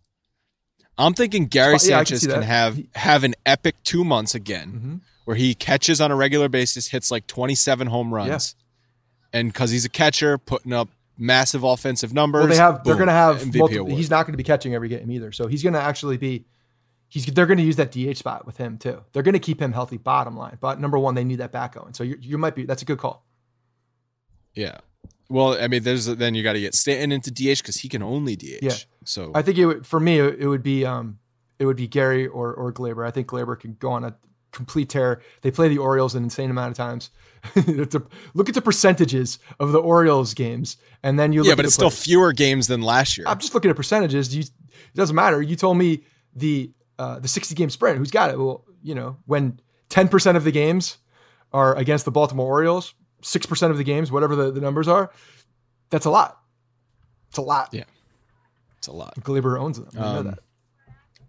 [0.97, 4.71] I'm thinking Gary Yeah, I can Sanchez can, have have an epic two months again,
[4.71, 4.95] Mm-hmm.
[5.25, 8.55] where he catches on a regular basis, hits like 27 home runs,
[9.33, 10.89] and because he's a catcher, putting up
[11.21, 12.41] massive offensive numbers.
[12.41, 12.83] Well, they have.
[12.83, 13.55] They're going to have.
[13.55, 16.17] Multiple, he's not going to be catching every game either, so he's going to actually
[16.17, 16.45] be.
[17.07, 17.25] He's.
[17.25, 19.01] They're going to use that DH spot with him too.
[19.13, 19.97] They're going to keep him healthy.
[19.97, 21.93] Bottom line, but number one, they need that back going.
[21.93, 22.65] So you you might be.
[22.65, 23.25] That's a good call.
[24.55, 24.79] Yeah.
[25.29, 28.03] Well, I mean, there's then you got to get Stanton into DH because he can
[28.03, 28.59] only DH.
[28.61, 28.73] Yeah.
[29.05, 31.19] So I think it would, for me it, it would be um
[31.57, 33.07] it would be Gary or or Gleyber.
[33.07, 34.15] I think Gleyber can go on a
[34.51, 35.21] complete tear.
[35.41, 37.09] They play the Orioles an insane amount of times.
[37.55, 41.67] Look at the percentages of the Orioles games, and then you look yeah, but the
[41.67, 43.25] it's still fewer games than last year.
[43.27, 44.35] I'm just looking at percentages.
[44.35, 45.41] You, it doesn't matter.
[45.41, 46.03] You told me
[46.35, 47.97] the uh, the 60 game sprint.
[47.97, 48.37] Who's got it?
[48.37, 50.97] Well, you know when 10 percent of the games
[51.51, 52.93] are against the Baltimore Orioles,
[53.23, 55.11] six percent of the games, whatever the, the numbers are,
[55.89, 56.37] that's a lot.
[57.29, 57.69] It's a lot.
[57.71, 57.85] Yeah.
[58.77, 59.15] It's a lot.
[59.21, 59.89] Gleyber owns them.
[59.95, 60.39] I know Um, that.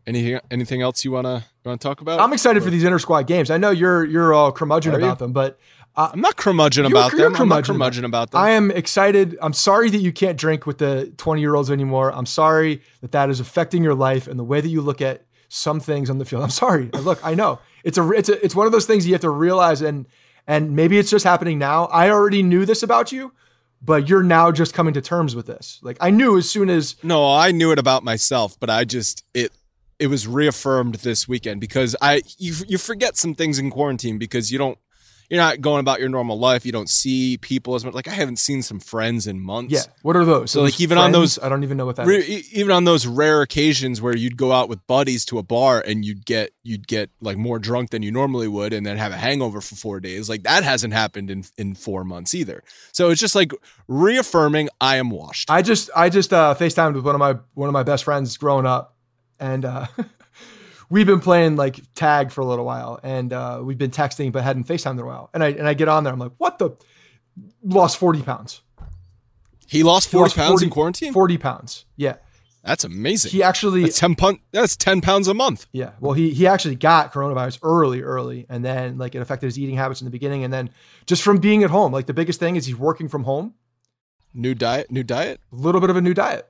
[0.06, 2.20] Anything anything else you wanna want to talk about?
[2.20, 3.50] I'm excited for these inter squad games.
[3.50, 5.04] I know you're you're all curmudgeon Are you?
[5.06, 5.58] about them, but
[5.94, 7.20] uh, I'm not curmudgeon about them.
[7.20, 8.40] I'm not curmudgeon curmudgeon about them.
[8.40, 9.38] I am excited.
[9.40, 12.12] I'm sorry that you can't drink with the 20 year olds anymore.
[12.12, 15.24] I'm sorry that that is affecting your life and the way that you look at
[15.48, 16.42] some things on the field.
[16.42, 16.86] I'm sorry.
[16.94, 19.30] Look, I know it's a it's a it's one of those things you have to
[19.30, 20.06] realize and
[20.46, 21.84] and maybe it's just happening now.
[21.86, 23.32] I already knew this about you,
[23.80, 25.78] but you're now just coming to terms with this.
[25.82, 29.24] Like I knew as soon as No, I knew it about myself, but I just
[29.34, 29.52] it
[30.02, 34.50] it was reaffirmed this weekend because I you you forget some things in quarantine because
[34.52, 34.78] you don't
[35.30, 36.66] you're not going about your normal life.
[36.66, 37.94] You don't see people as much.
[37.94, 39.72] Like I haven't seen some friends in months.
[39.72, 40.50] yeah, what are those?
[40.50, 42.52] So, like, Those even on those- I don't even know what that Re- is.
[42.52, 46.04] even on those rare occasions where you'd go out with buddies to a bar and
[46.04, 49.16] you'd get you'd get like more drunk than you normally would and then have a
[49.16, 53.20] hangover for four days like that hasn't happened in in four months either so it's
[53.20, 53.52] just like
[53.88, 57.68] reaffirming i am washed I just I just uh FaceTimed with one of my one
[57.68, 58.91] of my best friends growing up,
[59.42, 59.86] and uh,
[60.88, 64.42] we've been playing like tag for a little while, and uh, we've been texting but
[64.44, 65.28] hadn't FaceTimed in a while.
[65.34, 66.70] And I and I get on there, I'm like, what the
[67.62, 68.62] lost forty pounds.
[69.66, 71.84] he lost He 40 lost pounds in quarantine 40 pounds.
[71.96, 72.16] Yeah.
[72.64, 73.32] That's amazing.
[73.32, 75.66] He actually that's ten pun- That's ten pounds a month.
[75.72, 75.90] Yeah.
[75.98, 79.74] Well, he he actually got coronavirus early, early, and then like it affected his eating
[79.74, 80.70] habits in the beginning, and then
[81.04, 83.54] just from being at home, like the biggest thing is he's working from home.
[84.32, 84.92] New diet.
[84.92, 85.40] New diet.
[85.52, 86.48] A little bit of a new diet.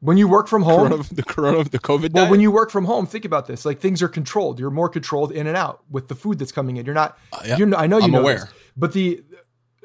[0.00, 2.12] When you work from home, corona, the corona, the COVID.
[2.12, 2.30] Well, diet?
[2.30, 3.64] when you work from home, think about this.
[3.64, 4.60] Like things are controlled.
[4.60, 6.84] You're more controlled in and out with the food that's coming in.
[6.84, 7.18] You're not.
[7.32, 7.56] Uh, yeah.
[7.56, 7.74] You're.
[7.74, 8.40] I know you I'm know aware.
[8.40, 9.22] this, but the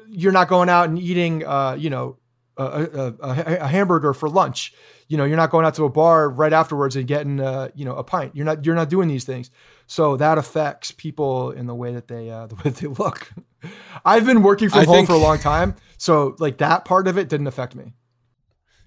[0.08, 1.46] you're not going out and eating.
[1.46, 2.18] Uh, you know,
[2.58, 4.74] a, a, a, a hamburger for lunch.
[5.08, 7.40] You know, you're not going out to a bar right afterwards and getting.
[7.40, 8.36] Uh, you know, a pint.
[8.36, 8.66] You're not.
[8.66, 9.50] You're not doing these things.
[9.86, 13.32] So that affects people in the way that they uh, the way that they look.
[14.04, 17.08] I've been working from I home think- for a long time, so like that part
[17.08, 17.94] of it didn't affect me.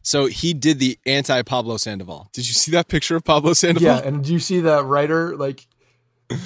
[0.06, 2.30] So he did the anti Pablo Sandoval.
[2.32, 3.88] Did you see that picture of Pablo Sandoval?
[3.88, 5.66] Yeah, and do you see the writer like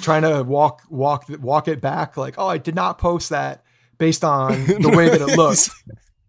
[0.00, 2.16] trying to walk walk walk it back?
[2.16, 3.62] Like, oh, I did not post that
[3.98, 5.70] based on the way that it looks.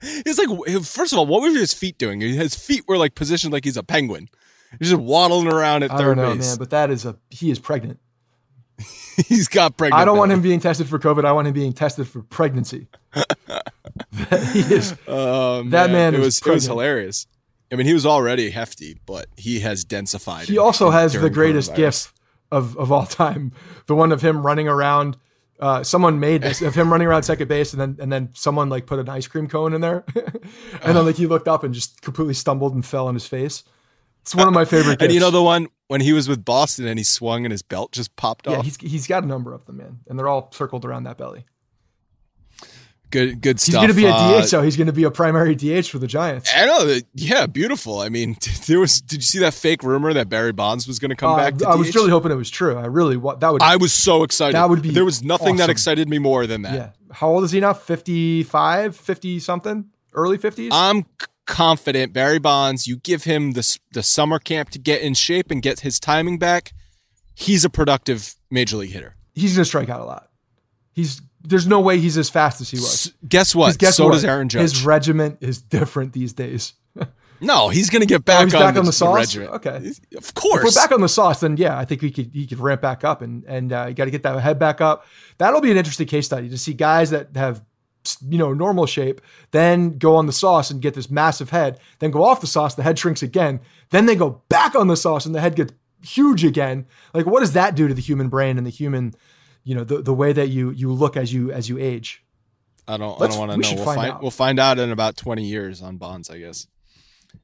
[0.04, 2.22] It's like, first of all, what were his feet doing?
[2.22, 4.30] His feet were like positioned like he's a penguin.
[4.80, 6.50] He's just waddling around at I third don't know, base.
[6.50, 8.00] man, but that is a he is pregnant.
[9.28, 10.02] he's got pregnant.
[10.02, 11.26] I don't want him being tested for COVID.
[11.26, 12.88] I want him being tested for pregnancy.
[14.54, 14.96] is.
[15.08, 17.28] Oh, That man it is was it was hilarious.
[17.72, 20.44] I mean, he was already hefty, but he has densified.
[20.44, 21.76] He also has the greatest coronavirus.
[21.76, 22.14] gif
[22.52, 23.54] of of all time.
[23.88, 25.18] The one of him running around.
[25.60, 28.68] Uh, someone made this of him running around second base, and then and then someone
[28.68, 31.74] like put an ice cream cone in there, and then like he looked up and
[31.74, 33.64] just completely stumbled and fell on his face.
[34.22, 35.02] It's one of my favorite.
[35.02, 37.62] And you know the one when he was with Boston and he swung and his
[37.64, 38.66] belt just popped Yeah, off.
[38.66, 41.46] he's he's got a number of them, man, and they're all circled around that belly.
[43.10, 43.74] Good, good stuff.
[43.74, 45.88] He's going to be a Uh, DH, so he's going to be a primary DH
[45.90, 46.50] for the Giants.
[46.56, 46.98] I know.
[47.14, 48.00] Yeah, beautiful.
[48.00, 49.02] I mean, there was.
[49.02, 51.58] Did you see that fake rumor that Barry Bonds was going to come Uh, back?
[51.58, 52.78] To I was really hoping it was true.
[52.78, 53.62] I really that would.
[53.62, 54.56] I was so excited.
[54.56, 56.74] That would be There was nothing that excited me more than that.
[56.74, 56.90] yeah.
[57.12, 57.74] How old is he now?
[57.74, 60.70] 55, 50 something, early fifties.
[60.74, 61.06] I'm
[61.52, 62.88] confident Barry Bonds.
[62.88, 66.40] You give him the the summer camp to get in shape and get his timing
[66.40, 66.74] back.
[67.36, 69.16] He's a productive major league hitter.
[69.34, 70.30] he's going to strike out a lot.
[70.94, 73.08] He's there's no way he's as fast as he was.
[73.08, 73.78] S- guess what?
[73.78, 74.14] guess so what?
[74.14, 74.62] does Aaron Judge.
[74.62, 76.74] His regiment is different these days.
[77.42, 79.16] no, he's going to get back, Oh, he's on, back the, on the sauce?
[79.16, 79.52] regiment.
[79.54, 79.80] Okay.
[79.80, 80.64] He's- Of If course.
[80.64, 83.04] we're back on the sauce, then yeah, I think we could he could ramp back
[83.04, 85.06] up and and uh, you got to get that head back up.
[85.40, 87.64] That'll be an interesting case study to see guys that have
[88.28, 89.22] you know normal shape,
[89.52, 92.76] then go on the sauce and get this massive head, then go off the sauce,
[92.76, 93.60] the head shrinks again,
[93.92, 95.74] then they go back on the sauce and the head gets
[96.04, 96.86] huge again.
[97.14, 99.14] Like what does that do to the human brain and the human,
[99.64, 102.24] you know, the, the way that you you look as you as you age?
[102.88, 103.14] I don't.
[103.16, 103.76] I Let's- don't want to we know.
[103.76, 104.12] We'll find find.
[104.14, 104.22] out.
[104.22, 106.68] We'll find out in about twenty years on Bonds, I guess.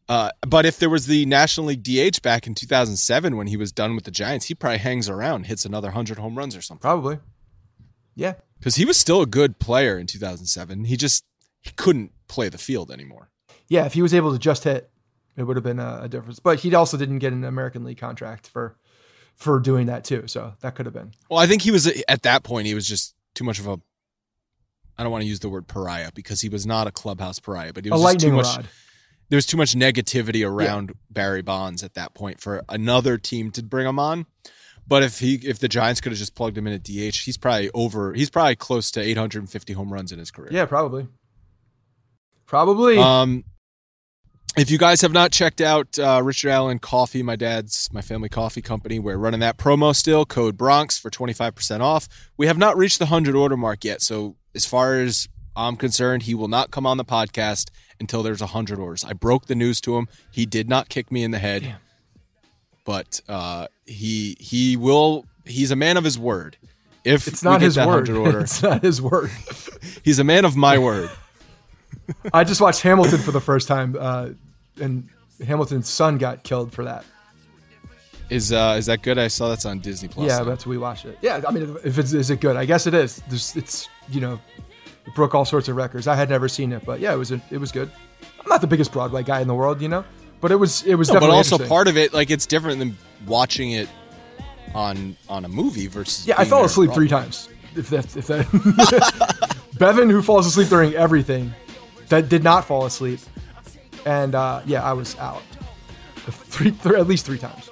[0.10, 3.72] Uh, but if there was the National League DH back in 2007 when he was
[3.72, 6.82] done with the Giants, he probably hangs around, hits another hundred home runs or something.
[6.82, 7.20] Probably.
[8.18, 8.34] Yeah.
[8.58, 10.86] Because he was still a good player in 2007.
[10.86, 11.24] He just
[11.62, 13.30] he couldn't play the field anymore.
[13.70, 14.90] Yeah, if he was able to just hit,
[15.38, 16.40] it would have been a, a difference.
[16.40, 18.76] But he also didn't get an American League contract for
[19.36, 20.24] for doing that too.
[20.26, 21.12] So that could have been.
[21.30, 22.66] Well, I think he was at that point.
[22.68, 23.80] He was just too much of a.
[24.98, 27.72] I don't want to use the word pariah because he was not a clubhouse pariah,
[27.72, 28.46] but he was just too much.
[28.46, 28.68] rod.
[29.30, 33.62] There was too much negativity around Barry Bonds at that point for another team to
[33.62, 34.26] bring him on.
[34.88, 37.38] But if he if the Giants could have just plugged him in at DH, he's
[37.38, 38.14] probably over.
[38.14, 40.50] He's probably close to 850 home runs in his career.
[40.52, 41.08] Yeah, probably.
[42.46, 42.98] Probably.
[42.98, 43.44] Um,
[44.58, 48.30] if you guys have not checked out uh, Richard Alan Coffee, my dad's, my family
[48.30, 52.08] coffee company, we're running that promo still, code Bronx for 25% off.
[52.38, 54.02] We have not reached the 100 order mark yet.
[54.02, 57.70] So, as far as I'm concerned, he will not come on the podcast
[58.00, 59.04] until there's 100 orders.
[59.04, 60.08] I broke the news to him.
[60.32, 61.76] He did not kick me in the head,
[62.88, 65.26] but uh, he he will.
[65.46, 66.58] He's a man of his word.
[67.04, 68.10] If it's not his word.
[68.10, 69.30] order, it's not his word.
[70.04, 71.12] he's a man of my word.
[72.34, 74.30] I just watched Hamilton for the first time, uh,
[74.80, 75.10] and
[75.46, 77.04] Hamilton's son got killed for that.
[78.30, 79.18] Is uh, is that good?
[79.18, 80.30] I saw that's on Disney Plus.
[80.30, 80.46] yeah, now.
[80.46, 81.18] that's what we watched it.
[81.22, 82.56] Yeah, I mean, if it's is it good?
[82.56, 83.22] I guess it is.
[83.28, 84.40] There's, it's you know,
[85.06, 86.08] it broke all sorts of records.
[86.08, 87.92] I had never seen it, but yeah, it was a, it was good.
[88.40, 90.06] I'm not the biggest Broadway guy in the world, you know,
[90.42, 92.98] but it was it was No, but also part of it, like it's different than
[93.26, 93.90] watching it
[94.76, 96.28] on on a movie versus.
[96.28, 97.50] Yeah, I fell asleep three times.
[97.76, 101.54] If that, if that, Bevan, who falls asleep during everything,
[102.10, 103.20] that did not fall asleep,
[104.06, 105.44] and uh, yeah, I was out,
[106.26, 107.70] three, th- at least three times.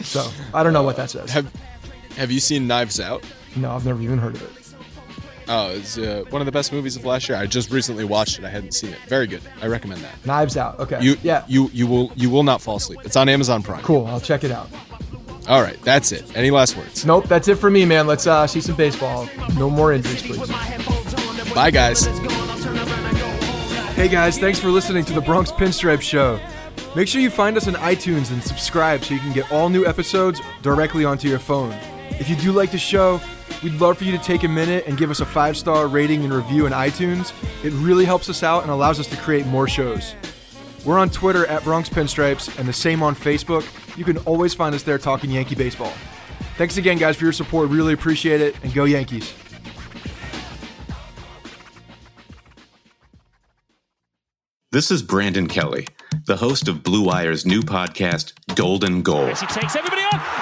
[0.00, 1.30] So I don't know what that says.
[1.30, 1.52] Have
[2.16, 3.24] Have you seen Knives Out?
[3.54, 4.61] No, I've never even heard of it.
[5.54, 7.36] Oh, it's uh, one of the best movies of last year.
[7.36, 8.44] I just recently watched it.
[8.46, 8.98] I hadn't seen it.
[9.06, 9.42] Very good.
[9.60, 10.24] I recommend that.
[10.24, 10.80] Knives Out.
[10.80, 10.98] Okay.
[11.02, 11.44] You yeah.
[11.46, 13.00] you you will you will not fall asleep.
[13.04, 13.82] It's on Amazon Prime.
[13.82, 14.06] Cool.
[14.06, 14.70] I'll check it out.
[15.48, 16.34] All right, that's it.
[16.34, 17.04] Any last words?
[17.04, 18.06] Nope, that's it for me, man.
[18.06, 19.28] Let's uh, see some baseball.
[19.58, 20.48] No more injuries, please.
[21.52, 22.06] Bye, guys.
[23.94, 26.40] Hey guys, thanks for listening to the Bronx Pinstripe Show.
[26.96, 29.84] Make sure you find us on iTunes and subscribe so you can get all new
[29.84, 31.76] episodes directly onto your phone.
[32.12, 33.20] If you do like the show,
[33.62, 36.24] we'd love for you to take a minute and give us a five star rating
[36.24, 37.32] and review in iTunes.
[37.64, 40.14] It really helps us out and allows us to create more shows.
[40.84, 43.64] We're on Twitter at Bronx Pinstripes and the same on Facebook.
[43.96, 45.92] You can always find us there talking Yankee baseball.
[46.56, 47.70] Thanks again, guys, for your support.
[47.70, 49.32] Really appreciate it, and go Yankees.
[54.72, 55.86] This is Brandon Kelly,
[56.26, 59.28] the host of Blue Wire's new podcast, Golden Goal.
[59.28, 60.41] Messi takes everybody on.